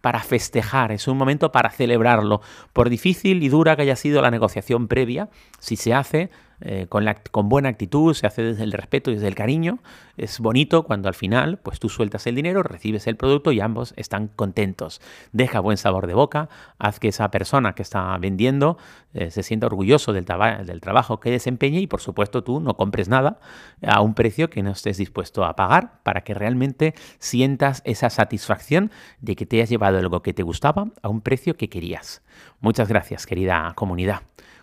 para 0.00 0.20
festejar, 0.20 0.92
es 0.92 1.08
un 1.08 1.16
momento 1.16 1.52
para 1.52 1.70
celebrarlo. 1.70 2.40
Por 2.72 2.88
difícil 2.88 3.42
y 3.42 3.48
dura 3.48 3.76
que 3.76 3.82
haya 3.82 3.96
sido 3.96 4.22
la 4.22 4.30
negociación 4.30 4.88
previa, 4.88 5.28
si 5.58 5.76
se 5.76 5.94
hace 5.94 6.30
eh, 6.62 6.86
con, 6.88 7.48
buena 7.48 7.68
actitud, 7.68 8.14
se 8.14 8.26
hace 8.26 8.42
desde 8.42 8.64
el 8.64 8.72
respeto 8.72 9.10
y 9.10 9.14
desde 9.14 9.28
el 9.28 9.34
cariño. 9.34 9.78
Es 10.16 10.40
bonito 10.40 10.82
cuando 10.84 11.08
al 11.08 11.14
final, 11.14 11.58
pues 11.58 11.80
tú 11.80 11.88
sueltas 11.88 12.26
el 12.26 12.34
dinero, 12.34 12.62
recibes 12.62 13.06
el 13.06 13.16
producto 13.16 13.52
y 13.52 13.60
ambos 13.60 13.94
están 13.96 14.28
contentos. 14.28 15.00
Deja 15.32 15.60
buen 15.60 15.76
sabor 15.76 16.06
de 16.06 16.14
boca, 16.14 16.48
haz 16.78 17.00
que 17.00 17.08
esa 17.08 17.30
persona 17.30 17.74
que 17.74 17.82
está 17.82 18.16
vendiendo 18.18 18.76
eh, 19.14 19.30
se 19.30 19.42
sienta 19.42 19.66
orgulloso 19.66 20.12
del, 20.12 20.26
del 20.64 20.80
trabajo 20.80 21.20
que 21.20 21.30
desempeñe 21.30 21.80
y 21.80 21.86
por 21.86 22.00
supuesto 22.00 22.44
tú 22.44 22.60
no 22.60 22.76
compres 22.76 23.08
nada 23.08 23.40
a 23.86 24.02
un 24.02 24.14
precio 24.14 24.50
que 24.50 24.62
no 24.62 24.70
estés 24.70 24.98
dispuesto 24.98 25.44
a 25.44 25.56
pagar 25.56 26.02
para 26.02 26.22
que 26.22 26.34
realmente 26.34 26.94
sientas 27.18 27.82
esa 27.84 28.10
satisfacción 28.10 28.90
de 29.20 29.36
que 29.36 29.46
te 29.46 29.62
has 29.62 29.70
llevado 29.70 29.98
algo 29.98 30.22
que 30.22 30.34
te 30.34 30.42
gustaba 30.42 30.88
a 31.02 31.08
un 31.08 31.22
precio 31.22 31.56
que 31.56 31.68
querías. 31.68 32.22
Muchas 32.60 32.88
gracias, 32.88 33.26
querida 33.26 33.72
comunidad. 33.74 34.22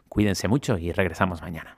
Cuídense 0.09 0.47
mucho 0.47 0.77
y 0.77 0.91
regresamos 0.91 1.41
mañana. 1.41 1.77